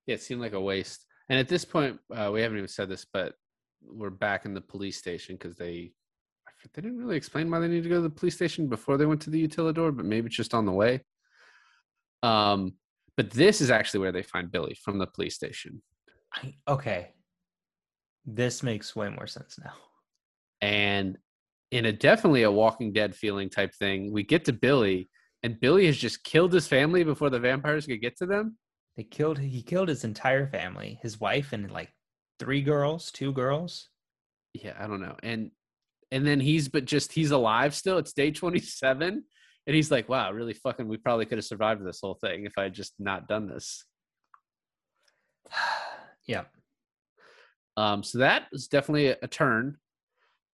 [0.06, 1.06] Yeah, it seemed like a waste.
[1.30, 3.36] And at this point, uh, we haven't even said this, but
[3.82, 5.94] we're back in the police station because they
[6.74, 9.06] they didn't really explain why they needed to go to the police station before they
[9.06, 11.02] went to the utilidor, but maybe it's just on the way.
[12.22, 12.74] Um,
[13.18, 15.82] but this is actually where they find Billy from the police station.
[16.34, 17.14] I, okay.
[18.26, 19.74] This makes way more sense now.
[20.64, 21.18] And
[21.72, 25.10] in a definitely a walking dead feeling type thing we get to billy
[25.44, 28.58] and billy has just killed his family before the vampires could get to them
[28.96, 31.92] They killed he killed his entire family, his wife and like
[32.40, 33.90] three girls, two girls.
[34.54, 35.52] yeah i don't know and
[36.12, 39.24] and then he's but just he's alive still it's day 27
[39.68, 42.54] and he's like wow really fucking we probably could have survived this whole thing if
[42.58, 43.84] i had just not done this
[46.28, 46.44] yeah.
[47.76, 49.78] um so that was definitely a, a turn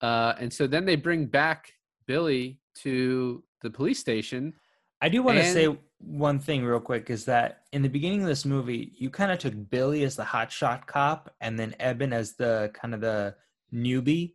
[0.01, 1.73] uh and so then they bring back
[2.05, 4.53] billy to the police station
[5.01, 8.27] I do want to say one thing real quick is that in the beginning of
[8.27, 12.33] this movie, you kind of took Billy as the hotshot cop and then Eben as
[12.33, 13.35] the kind of the
[13.73, 14.33] newbie.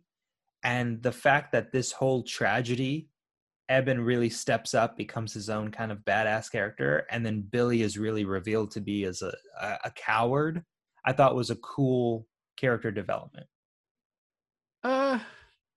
[0.63, 3.09] And the fact that this whole tragedy,
[3.69, 7.97] Eben really steps up, becomes his own kind of badass character, and then Billy is
[7.97, 10.63] really revealed to be as a, a, a coward,
[11.03, 13.45] I thought was a cool character development.
[14.83, 15.19] Uh,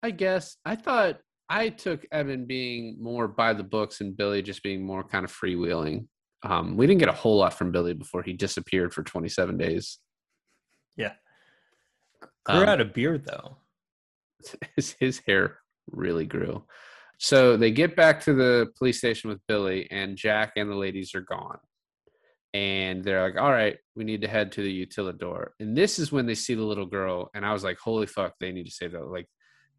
[0.02, 1.18] I guess I thought
[1.48, 5.32] I took Evan being more by the books and Billy just being more kind of
[5.32, 6.06] freewheeling.
[6.42, 9.98] Um, we didn't get a whole lot from Billy before he disappeared for 27 days.
[10.96, 11.12] Yeah.
[12.44, 13.56] Grew um, out a beard though.
[14.76, 15.58] His, his hair
[15.90, 16.64] really grew.
[17.18, 21.14] So they get back to the police station with Billy, and Jack and the ladies
[21.16, 21.58] are gone.
[22.54, 25.48] And they're like, all right, we need to head to the utilidor.
[25.58, 27.28] And this is when they see the little girl.
[27.34, 29.04] And I was like, holy fuck, they need to save that.
[29.04, 29.26] Like,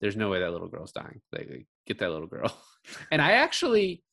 [0.02, 1.22] there's no way that little girl's dying.
[1.32, 2.56] Like, get that little girl.
[3.12, 4.04] and I actually,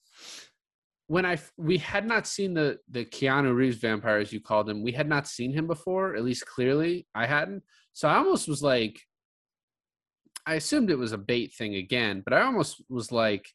[1.06, 4.82] when I we had not seen the the Keanu Reeves vampire as you called him,
[4.82, 7.62] we had not seen him before, at least clearly I hadn't.
[7.92, 9.00] So I almost was like,
[10.46, 13.48] I assumed it was a bait thing again, but I almost was like,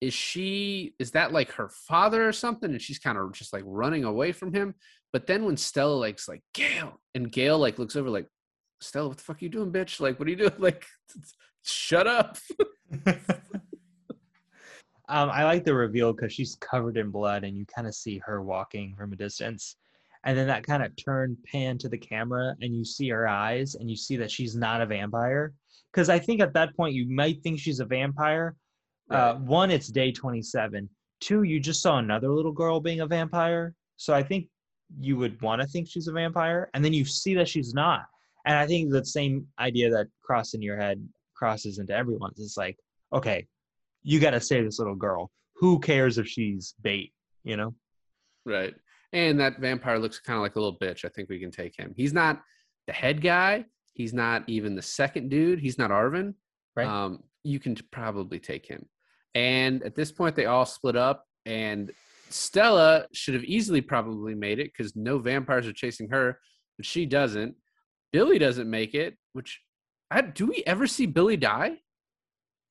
[0.00, 2.70] is she is that like her father or something?
[2.70, 4.74] And she's kind of just like running away from him.
[5.12, 8.26] But then when Stella like's like Gail, and Gail like looks over like
[8.80, 10.00] Stella, what the fuck are you doing, bitch?
[10.00, 10.52] Like, what are you doing?
[10.58, 10.84] Like,
[11.62, 12.38] shut up.
[13.06, 13.16] um,
[15.08, 18.42] I like the reveal because she's covered in blood, and you kind of see her
[18.42, 19.76] walking from a distance,
[20.24, 23.74] and then that kind of turn pan to the camera, and you see her eyes,
[23.76, 25.52] and you see that she's not a vampire.
[25.92, 28.54] Because I think at that point you might think she's a vampire.
[29.10, 29.30] Uh, right.
[29.30, 30.88] Uh, one, it's day twenty-seven.
[31.20, 34.48] Two, you just saw another little girl being a vampire, so I think
[35.00, 38.02] you would want to think she's a vampire, and then you see that she's not
[38.46, 42.38] and I think the same idea that crossed in your head crosses into everyone's.
[42.38, 42.78] It's like,
[43.12, 43.46] okay,
[44.02, 45.30] you got to save this little girl.
[45.56, 47.12] Who cares if she's bait?
[47.44, 47.74] You know?
[48.44, 48.74] Right.
[49.12, 51.04] And that vampire looks kind of like a little bitch.
[51.04, 51.92] I think we can take him.
[51.96, 52.40] He's not
[52.86, 53.64] the head guy.
[53.94, 55.58] He's not even the second dude.
[55.58, 56.34] He's not Arvin.
[56.76, 56.86] Right.
[56.86, 58.86] Um, you can probably take him.
[59.34, 61.92] And at this point, they all split up, and
[62.30, 66.38] Stella should have easily probably made it because no vampires are chasing her,
[66.76, 67.54] but she doesn't.
[68.12, 69.60] Billy doesn't make it, which
[70.10, 71.78] I, do we ever see Billy die?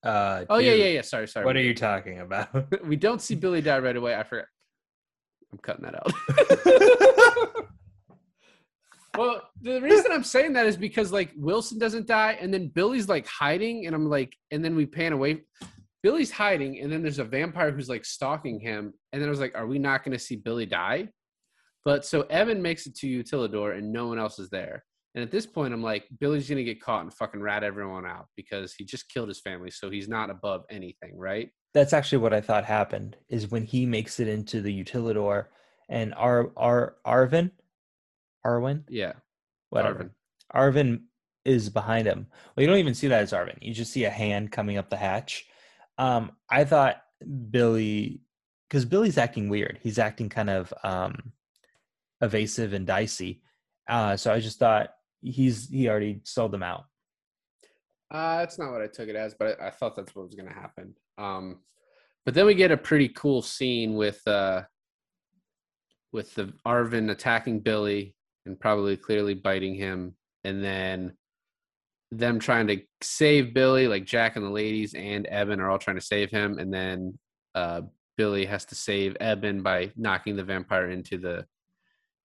[0.04, 1.02] Uh, oh dude, yeah, yeah, yeah.
[1.02, 1.46] Sorry, sorry.
[1.46, 2.50] What are you talking about?
[2.86, 4.16] we don't see Billy die right away.
[4.16, 4.46] I forgot.
[5.52, 6.14] I'm cutting that out.
[9.18, 13.10] well, the reason I'm saying that is because like Wilson doesn't die, and then Billy's
[13.10, 15.42] like hiding, and I'm like, and then we pan away.
[16.04, 19.40] Billy's hiding, and then there's a vampire who's like stalking him, and then I was
[19.40, 21.10] like, are we not going to see Billy die?
[21.84, 24.84] But so Evan makes it to Utilidor, and no one else is there.
[25.16, 28.28] And at this point, I'm like, Billy's gonna get caught and fucking rat everyone out
[28.36, 31.50] because he just killed his family, so he's not above anything, right?
[31.74, 33.16] That's actually what I thought happened.
[33.30, 35.46] Is when he makes it into the utilidor,
[35.88, 37.52] and Ar Ar Arvin,
[38.46, 39.14] Arwen, yeah,
[39.70, 40.12] whatever,
[40.54, 40.74] Arvin.
[40.74, 41.02] Arvin
[41.46, 42.28] is behind him.
[42.56, 43.58] Well, you don't even see that as Arvin.
[43.62, 45.46] You just see a hand coming up the hatch.
[45.98, 47.02] Um, I thought
[47.52, 48.20] Billy,
[48.68, 49.80] because Billy's acting weird.
[49.82, 51.32] He's acting kind of um,
[52.20, 53.44] evasive and dicey.
[53.88, 54.90] Uh, so I just thought
[55.22, 56.86] he's he already sold them out.
[58.12, 60.36] Uh, that's not what I took it as, but I, I thought that's what was
[60.36, 60.94] going to happen.
[61.18, 61.60] Um,
[62.26, 64.64] but then we get a pretty cool scene with uh,
[66.12, 71.14] with the Arvin attacking Billy and probably clearly biting him, and then
[72.12, 75.98] them trying to save Billy, like Jack and the ladies and Evan are all trying
[75.98, 77.18] to save him, and then
[77.54, 77.82] uh,
[78.18, 81.46] Billy has to save Eben by knocking the vampire into the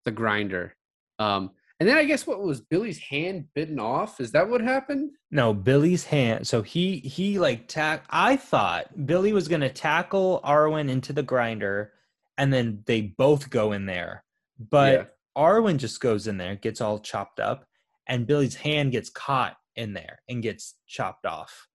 [0.04, 0.74] the grinder.
[1.18, 1.50] Um,
[1.80, 4.20] and then I guess what was Billy's hand bitten off?
[4.20, 5.12] Is that what happened?
[5.30, 6.46] No, Billy's hand.
[6.46, 8.04] So he he like tack.
[8.10, 11.94] I thought Billy was gonna tackle Arwen into the grinder,
[12.36, 14.24] and then they both go in there.
[14.58, 15.04] But yeah.
[15.42, 17.64] Arwen just goes in there, gets all chopped up,
[18.06, 21.66] and Billy's hand gets caught in there and gets chopped off.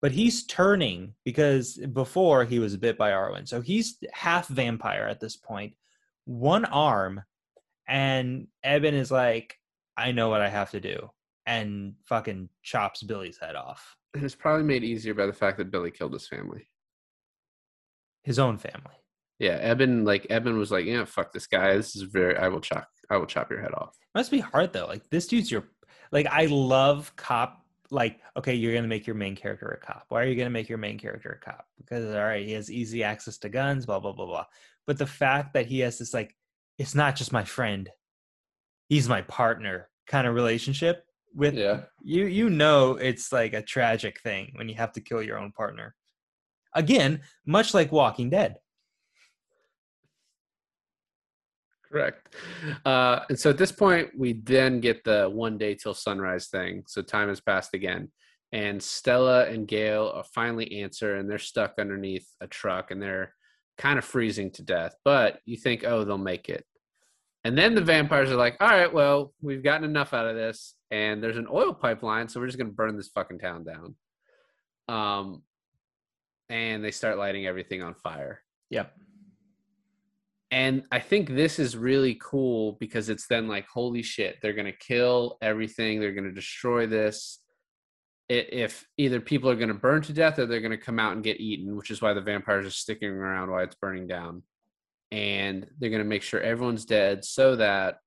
[0.00, 5.18] But he's turning because before he was bit by Arwen, so he's half vampire at
[5.18, 5.74] this point.
[6.26, 7.22] One arm
[7.88, 9.56] and Eben is like,
[9.96, 11.10] I know what I have to do,
[11.46, 13.96] and fucking chops Billy's head off.
[14.14, 16.68] And it's probably made easier by the fact that Billy killed his family,
[18.22, 18.94] his own family.
[19.38, 21.76] Yeah, Eben like Eben was like, yeah, fuck this guy.
[21.76, 22.36] This is very.
[22.36, 22.88] I will chop.
[23.10, 23.96] I will chop your head off.
[24.14, 24.86] must be hard though.
[24.86, 25.64] Like this dude's your.
[26.12, 27.64] Like I love cop.
[27.90, 30.06] Like okay, you're gonna make your main character a cop.
[30.08, 31.66] Why are you gonna make your main character a cop?
[31.78, 33.86] Because all right, he has easy access to guns.
[33.86, 34.46] Blah blah blah blah.
[34.86, 36.34] But the fact that he has this like
[36.78, 37.90] it's not just my friend
[38.88, 41.04] he's my partner kind of relationship
[41.34, 41.82] with yeah.
[42.02, 45.52] you you know it's like a tragic thing when you have to kill your own
[45.52, 45.94] partner
[46.74, 48.56] again much like walking dead
[51.90, 52.34] Correct.
[52.84, 56.84] Uh, and so at this point, we then get the one day till sunrise thing.
[56.86, 58.10] So time has passed again.
[58.52, 63.34] And Stella and Gail are finally answer, and they're stuck underneath a truck and they're
[63.76, 64.94] kind of freezing to death.
[65.04, 66.64] But you think, oh, they'll make it.
[67.48, 70.74] And then the vampires are like, all right, well, we've gotten enough out of this.
[70.90, 73.94] And there's an oil pipeline, so we're just going to burn this fucking town down.
[74.86, 75.42] Um,
[76.50, 78.42] and they start lighting everything on fire.
[78.68, 78.92] Yep.
[80.50, 84.66] And I think this is really cool because it's then like, holy shit, they're going
[84.66, 86.00] to kill everything.
[86.00, 87.38] They're going to destroy this.
[88.28, 91.14] If either people are going to burn to death or they're going to come out
[91.14, 94.42] and get eaten, which is why the vampires are sticking around while it's burning down.
[95.10, 97.98] And they're going to make sure everyone's dead so that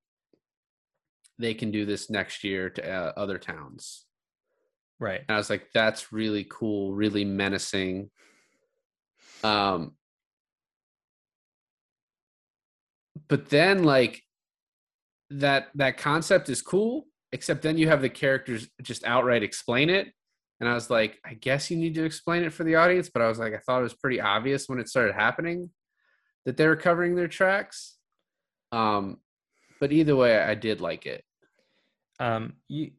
[1.40, 4.06] they can do this next year to uh, other towns.
[5.00, 5.22] Right.
[5.28, 8.12] And I was like, that's really cool, really menacing.
[9.44, 9.94] Um,
[13.28, 14.22] but then like
[15.30, 20.12] that that concept is cool except then you have the characters just outright explain it
[20.60, 23.22] and i was like i guess you need to explain it for the audience but
[23.22, 25.70] i was like i thought it was pretty obvious when it started happening
[26.46, 27.98] that they were covering their tracks
[28.72, 29.18] um
[29.80, 31.24] but either way i did like it
[32.20, 32.92] um you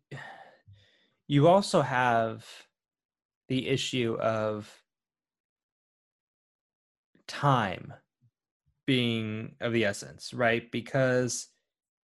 [1.29, 2.47] you also have
[3.49, 4.83] the issue of
[7.27, 7.95] time
[8.87, 10.71] being of the essence, right?
[10.71, 11.49] Because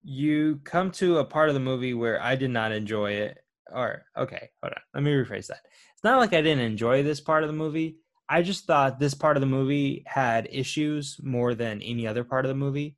[0.03, 3.39] you come to a part of the movie where I did not enjoy it.
[3.69, 4.81] Or, okay, hold on.
[4.93, 5.59] Let me rephrase that.
[5.93, 7.97] It's not like I didn't enjoy this part of the movie.
[8.29, 12.45] I just thought this part of the movie had issues more than any other part
[12.45, 12.97] of the movie.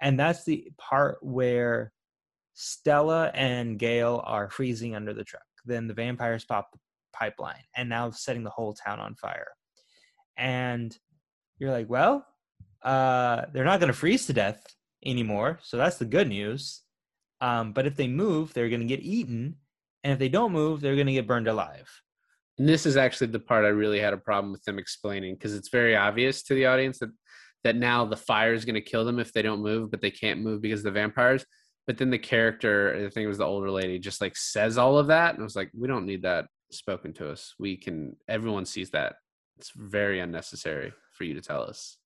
[0.00, 1.92] And that's the part where
[2.54, 5.42] Stella and Gail are freezing under the truck.
[5.64, 6.78] Then the vampires pop the
[7.12, 9.48] pipeline and now setting the whole town on fire.
[10.36, 10.96] And
[11.58, 12.24] you're like, well,
[12.82, 14.64] uh, they're not going to freeze to death
[15.04, 15.58] anymore.
[15.62, 16.82] So that's the good news.
[17.40, 19.56] Um, but if they move, they're going to get eaten.
[20.04, 21.90] And if they don't move, they're going to get burned alive.
[22.60, 25.54] And this is actually the part I really had a problem with them explaining because
[25.54, 27.08] it's very obvious to the audience that
[27.64, 30.10] that now the fire is going to kill them if they don't move, but they
[30.10, 31.42] can't move because of the vampires.
[31.86, 34.98] But then the character, I think it was the older lady, just like says all
[34.98, 37.54] of that, and I was like, we don't need that spoken to us.
[37.58, 38.14] We can.
[38.28, 39.14] Everyone sees that.
[39.56, 41.96] It's very unnecessary for you to tell us.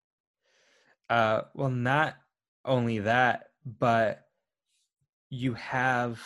[1.10, 2.14] Uh, well, not
[2.64, 4.20] only that, but
[5.30, 6.22] you have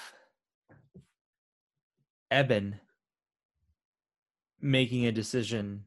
[2.31, 2.79] Eben
[4.61, 5.84] making a decision,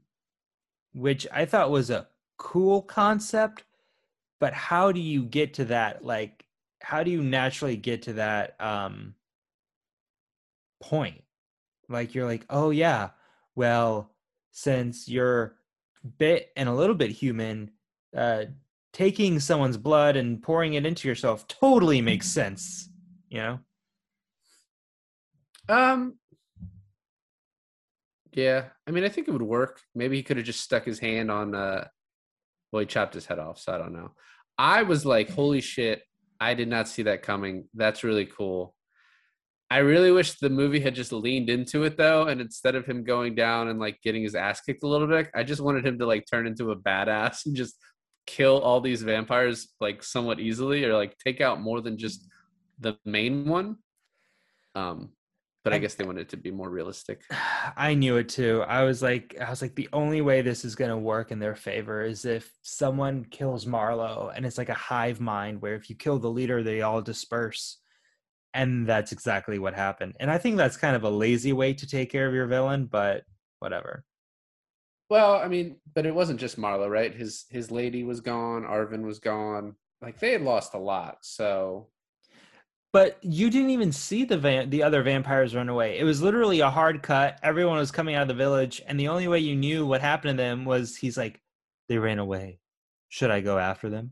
[0.94, 2.08] which I thought was a
[2.38, 3.64] cool concept.
[4.40, 6.04] But how do you get to that?
[6.04, 6.46] Like,
[6.82, 9.14] how do you naturally get to that um,
[10.82, 11.24] point?
[11.90, 13.10] Like, you're like, oh, yeah,
[13.56, 14.12] well,
[14.52, 15.56] since you're
[16.18, 17.72] bit and a little bit human,
[18.16, 18.46] uh,
[18.94, 22.90] taking someone's blood and pouring it into yourself totally makes sense
[23.30, 23.60] you know
[25.70, 26.16] um
[28.34, 29.82] yeah i mean i think it would work.
[29.96, 31.88] Maybe he could have just stuck his hand on uh
[32.72, 34.12] well he chopped his head off so i don't know.
[34.58, 36.04] I was like holy shit
[36.40, 37.66] i did not see that coming.
[37.74, 38.76] That's really cool.
[39.70, 43.06] I really wish the movie had just leaned into it though and instead of him
[43.06, 45.98] going down and like getting his ass kicked a little bit i just wanted him
[46.00, 47.78] to like turn into a badass and just
[48.28, 52.28] kill all these vampires like somewhat easily or like take out more than just
[52.80, 53.78] the main one.
[54.76, 55.12] Um
[55.64, 57.22] but I, I guess they wanted it to be more realistic.
[57.78, 58.64] I knew it too.
[58.68, 61.56] I was like, I was like, the only way this is gonna work in their
[61.56, 65.96] favor is if someone kills Marlow, and it's like a hive mind where if you
[65.96, 67.78] kill the leader, they all disperse,
[68.54, 70.16] and that's exactly what happened.
[70.20, 72.86] And I think that's kind of a lazy way to take care of your villain,
[72.86, 73.24] but
[73.60, 74.04] whatever.
[75.10, 77.14] Well, I mean, but it wasn't just Marlow, right?
[77.14, 79.76] His his lady was gone, Arvin was gone.
[80.02, 81.18] Like they had lost a lot.
[81.22, 81.90] So
[82.94, 85.98] but you didn't even see the van- the other vampires run away.
[85.98, 87.40] It was literally a hard cut.
[87.44, 90.38] Everyone was coming out of the village, and the only way you knew what happened
[90.38, 91.40] to them was he's like,
[91.88, 92.60] "They ran away.
[93.10, 94.12] Should I go after them?"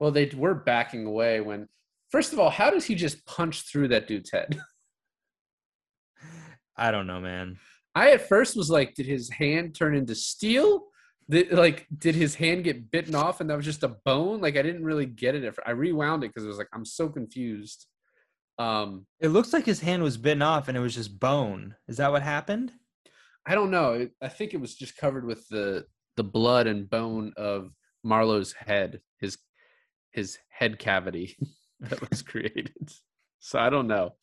[0.00, 1.68] Well, they were backing away when.
[2.10, 4.60] First of all, how does he just punch through that dude's head?
[6.76, 7.58] I don't know, man.
[7.94, 10.86] I at first was like, did his hand turn into steel?
[11.32, 14.42] Did, like, did his hand get bitten off and that was just a bone?
[14.42, 15.54] Like, I didn't really get it.
[15.64, 17.86] I rewound it because it was like, I'm so confused.
[18.58, 21.74] Um, it looks like his hand was bitten off and it was just bone.
[21.88, 22.72] Is that what happened?
[23.46, 24.08] I don't know.
[24.20, 25.86] I think it was just covered with the
[26.18, 27.70] the blood and bone of
[28.04, 29.38] Marlow's head, his
[30.10, 31.36] his head cavity
[31.80, 32.92] that was created.
[33.38, 34.16] So I don't know.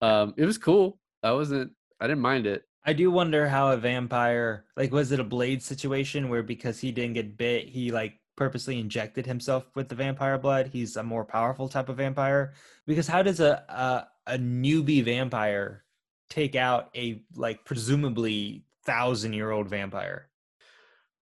[0.00, 1.00] Um, it was cool.
[1.24, 1.72] I wasn't.
[2.00, 2.62] I didn't mind it.
[2.84, 6.90] I do wonder how a vampire like was it a blade situation where because he
[6.90, 10.70] didn't get bit he like purposely injected himself with the vampire blood.
[10.72, 12.54] He's a more powerful type of vampire.
[12.86, 15.84] Because how does a a, a newbie vampire
[16.30, 20.28] take out a like presumably thousand year old vampire?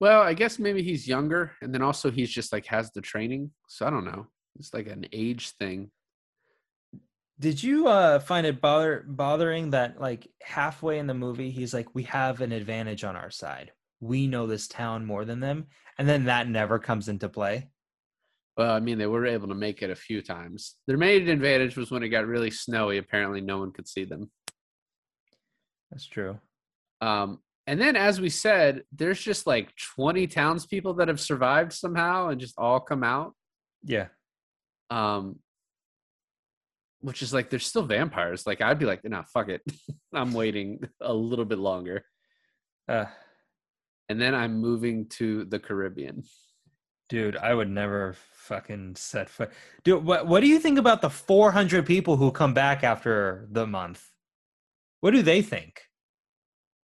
[0.01, 3.51] Well, I guess maybe he's younger, and then also he's just like has the training.
[3.69, 4.27] So I don't know.
[4.59, 5.91] It's like an age thing.
[7.41, 11.95] Did you uh, find it bother bothering that like halfway in the movie he's like,
[11.95, 13.73] "We have an advantage on our side.
[13.99, 15.67] We know this town more than them,"
[15.97, 17.71] and then that never comes into play.
[18.59, 20.77] Well, I mean, they were able to make it a few times.
[20.87, 22.99] Their main advantage was when it got really snowy.
[22.99, 24.31] Apparently, no one could see them.
[25.91, 26.39] That's true.
[27.01, 32.29] Um, and then, as we said, there's just like 20 townspeople that have survived somehow
[32.29, 33.35] and just all come out.
[33.83, 34.09] Yeah.
[34.91, 35.39] Um,
[37.01, 38.47] which is like they're still vampires.
[38.47, 39.63] Like I'd be like, nah, fuck it.
[40.13, 42.05] I'm waiting a little bit longer.
[42.89, 43.07] Uh,
[44.09, 46.25] And then I'm moving to the Caribbean.
[47.09, 48.15] dude, I would never
[48.49, 49.51] fucking set foot.
[49.85, 53.67] Dude, what what do you think about the 400 people who come back after the
[53.67, 54.03] month?
[55.01, 55.83] What do they think?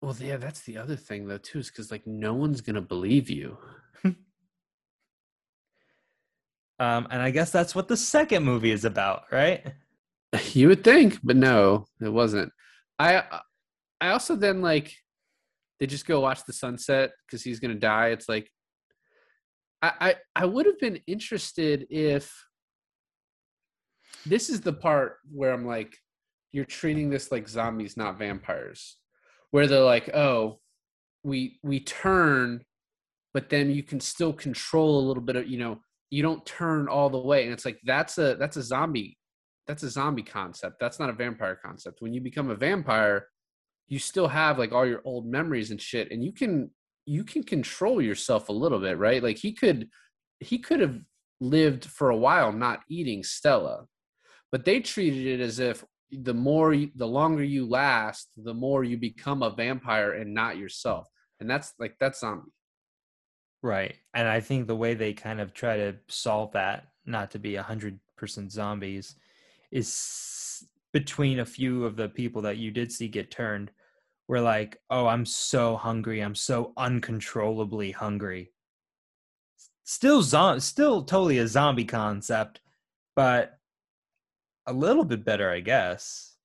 [0.02, 3.30] Well, yeah, that's the other thing though too, is because like no one's gonna believe
[3.30, 3.58] you.
[6.78, 9.64] Um, and I guess that's what the second movie is about, right?
[10.54, 12.52] You would think, but no, it wasn't.
[12.98, 13.24] I
[14.02, 14.94] I also then like
[15.80, 18.10] they just go watch the sunset because he's gonna die.
[18.10, 18.50] It's like
[19.82, 22.32] I, I I would have been interested if
[24.26, 25.96] this is the part where I'm like,
[26.52, 28.98] you're treating this like zombies, not vampires.
[29.52, 30.60] Where they're like, oh,
[31.24, 32.64] we we turn,
[33.34, 35.80] but then you can still control a little bit of, you know,
[36.10, 37.44] you don't turn all the way.
[37.44, 39.18] And it's like that's a that's a zombie
[39.68, 40.80] that's a zombie concept.
[40.80, 42.02] That's not a vampire concept.
[42.02, 43.28] When you become a vampire,
[43.88, 46.72] you still have like all your old memories and shit, and you can
[47.06, 49.22] you can control yourself a little bit, right?
[49.22, 49.90] Like he could
[50.40, 51.00] he could have
[51.40, 53.86] lived for a while not eating Stella,
[54.52, 58.84] but they treated it as if the more you, the longer you last, the more
[58.84, 61.08] you become a vampire and not yourself,
[61.40, 62.52] and that's like that's zombie.
[63.62, 63.96] Right.
[64.14, 67.56] And I think the way they kind of try to solve that, not to be
[67.56, 69.16] a hundred percent zombies,
[69.72, 73.72] is between a few of the people that you did see get turned.
[74.28, 76.22] Were like, oh, I'm so hungry.
[76.22, 78.52] I'm so uncontrollably hungry.
[79.84, 82.60] Still, zo- still totally a zombie concept,
[83.16, 83.60] but
[84.66, 86.38] a little bit better, I guess.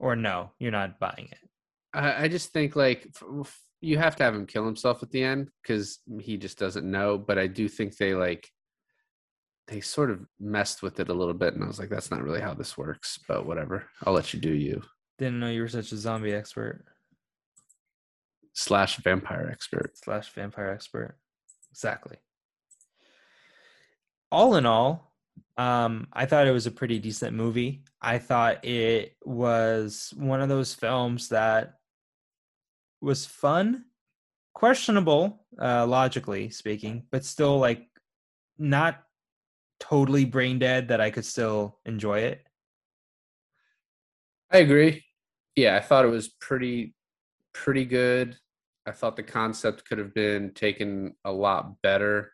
[0.00, 1.48] Or no, you're not buying it.
[1.94, 3.06] I, I just think like
[3.40, 6.90] f- you have to have him kill himself at the end because he just doesn't
[6.90, 7.18] know.
[7.18, 8.50] But I do think they like
[9.72, 12.22] they sort of messed with it a little bit, and I was like, that's not
[12.22, 13.18] really how this works.
[13.26, 14.82] But whatever, I'll let you do you.
[15.18, 16.84] Didn't know you were such a zombie expert
[18.54, 19.96] Slash vampire expert.
[19.96, 21.16] slash vampire expert.
[21.70, 22.18] Exactly.
[24.30, 25.14] All in all,
[25.56, 27.84] um, I thought it was a pretty decent movie.
[28.00, 31.78] I thought it was one of those films that
[33.00, 33.86] was fun,
[34.54, 37.88] questionable, uh, logically speaking, but still like
[38.58, 39.02] not
[39.82, 42.46] totally brain dead that I could still enjoy it.
[44.52, 45.04] I agree.
[45.56, 46.94] Yeah, I thought it was pretty
[47.52, 48.36] pretty good.
[48.86, 52.32] I thought the concept could have been taken a lot better.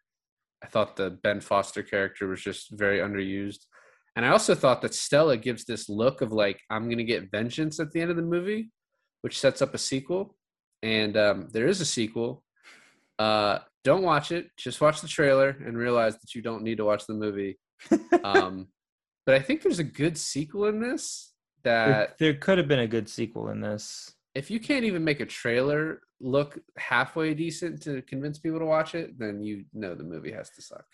[0.62, 3.64] I thought the Ben Foster character was just very underused.
[4.14, 7.30] And I also thought that Stella gives this look of like, I'm going to get
[7.30, 8.70] vengeance at the end of the movie,
[9.22, 10.36] which sets up a sequel.
[10.82, 12.42] And um, there is a sequel.
[13.18, 14.50] Uh, don't watch it.
[14.56, 17.58] Just watch the trailer and realize that you don't need to watch the movie.
[18.24, 18.68] Um,
[19.26, 22.80] but I think there's a good sequel in this There, that there could have been
[22.80, 24.14] a good sequel in this.
[24.34, 28.94] if you can't even make a trailer look halfway decent to convince people to watch
[28.94, 30.86] it, then you know the movie has to suck.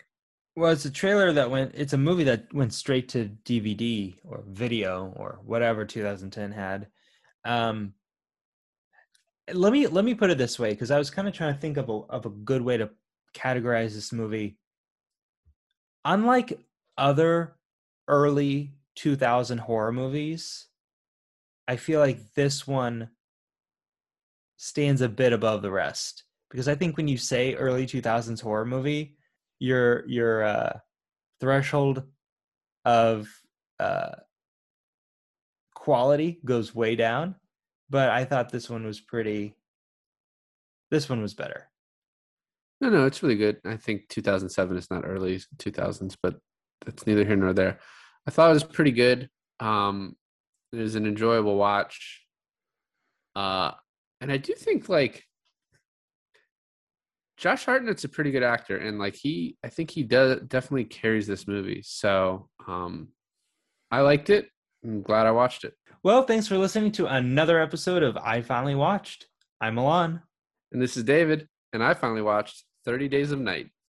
[0.55, 1.73] Well, it's a trailer that went.
[1.75, 6.87] It's a movie that went straight to DVD or video or whatever 2010 had.
[7.43, 7.93] Um,
[9.53, 11.59] let me let me put it this way because I was kind of trying to
[11.59, 12.89] think of a of a good way to
[13.35, 14.57] categorize this movie.
[16.03, 16.59] Unlike
[16.97, 17.55] other
[18.07, 20.67] early 2000 horror movies,
[21.67, 23.09] I feel like this one
[24.57, 28.65] stands a bit above the rest because I think when you say early 2000s horror
[28.65, 29.17] movie,
[29.59, 30.79] your your uh,
[31.39, 32.03] threshold
[32.85, 33.27] of
[33.79, 34.15] uh,
[35.73, 37.35] quality goes way down.
[37.89, 39.55] But I thought this one was pretty.
[40.91, 41.69] This one was better.
[42.81, 43.57] No, no, it's really good.
[43.65, 46.35] I think 2007 is not early 2000s, but
[46.85, 47.79] it's neither here nor there.
[48.27, 49.29] I thought it was pretty good.
[49.59, 50.15] Um,
[50.73, 52.25] it was an enjoyable watch.
[53.35, 53.71] Uh,
[54.21, 55.23] and I do think like
[57.37, 61.27] Josh Hartnett's a pretty good actor, and like he, I think he does definitely carries
[61.27, 61.81] this movie.
[61.83, 63.09] So, um,
[63.91, 64.49] I liked it.
[64.83, 65.73] I'm glad I watched it.
[66.05, 69.25] Well, thanks for listening to another episode of I Finally Watched.
[69.59, 70.21] I'm Milan.
[70.71, 73.71] And this is David, and I finally watched 30 Days of Night.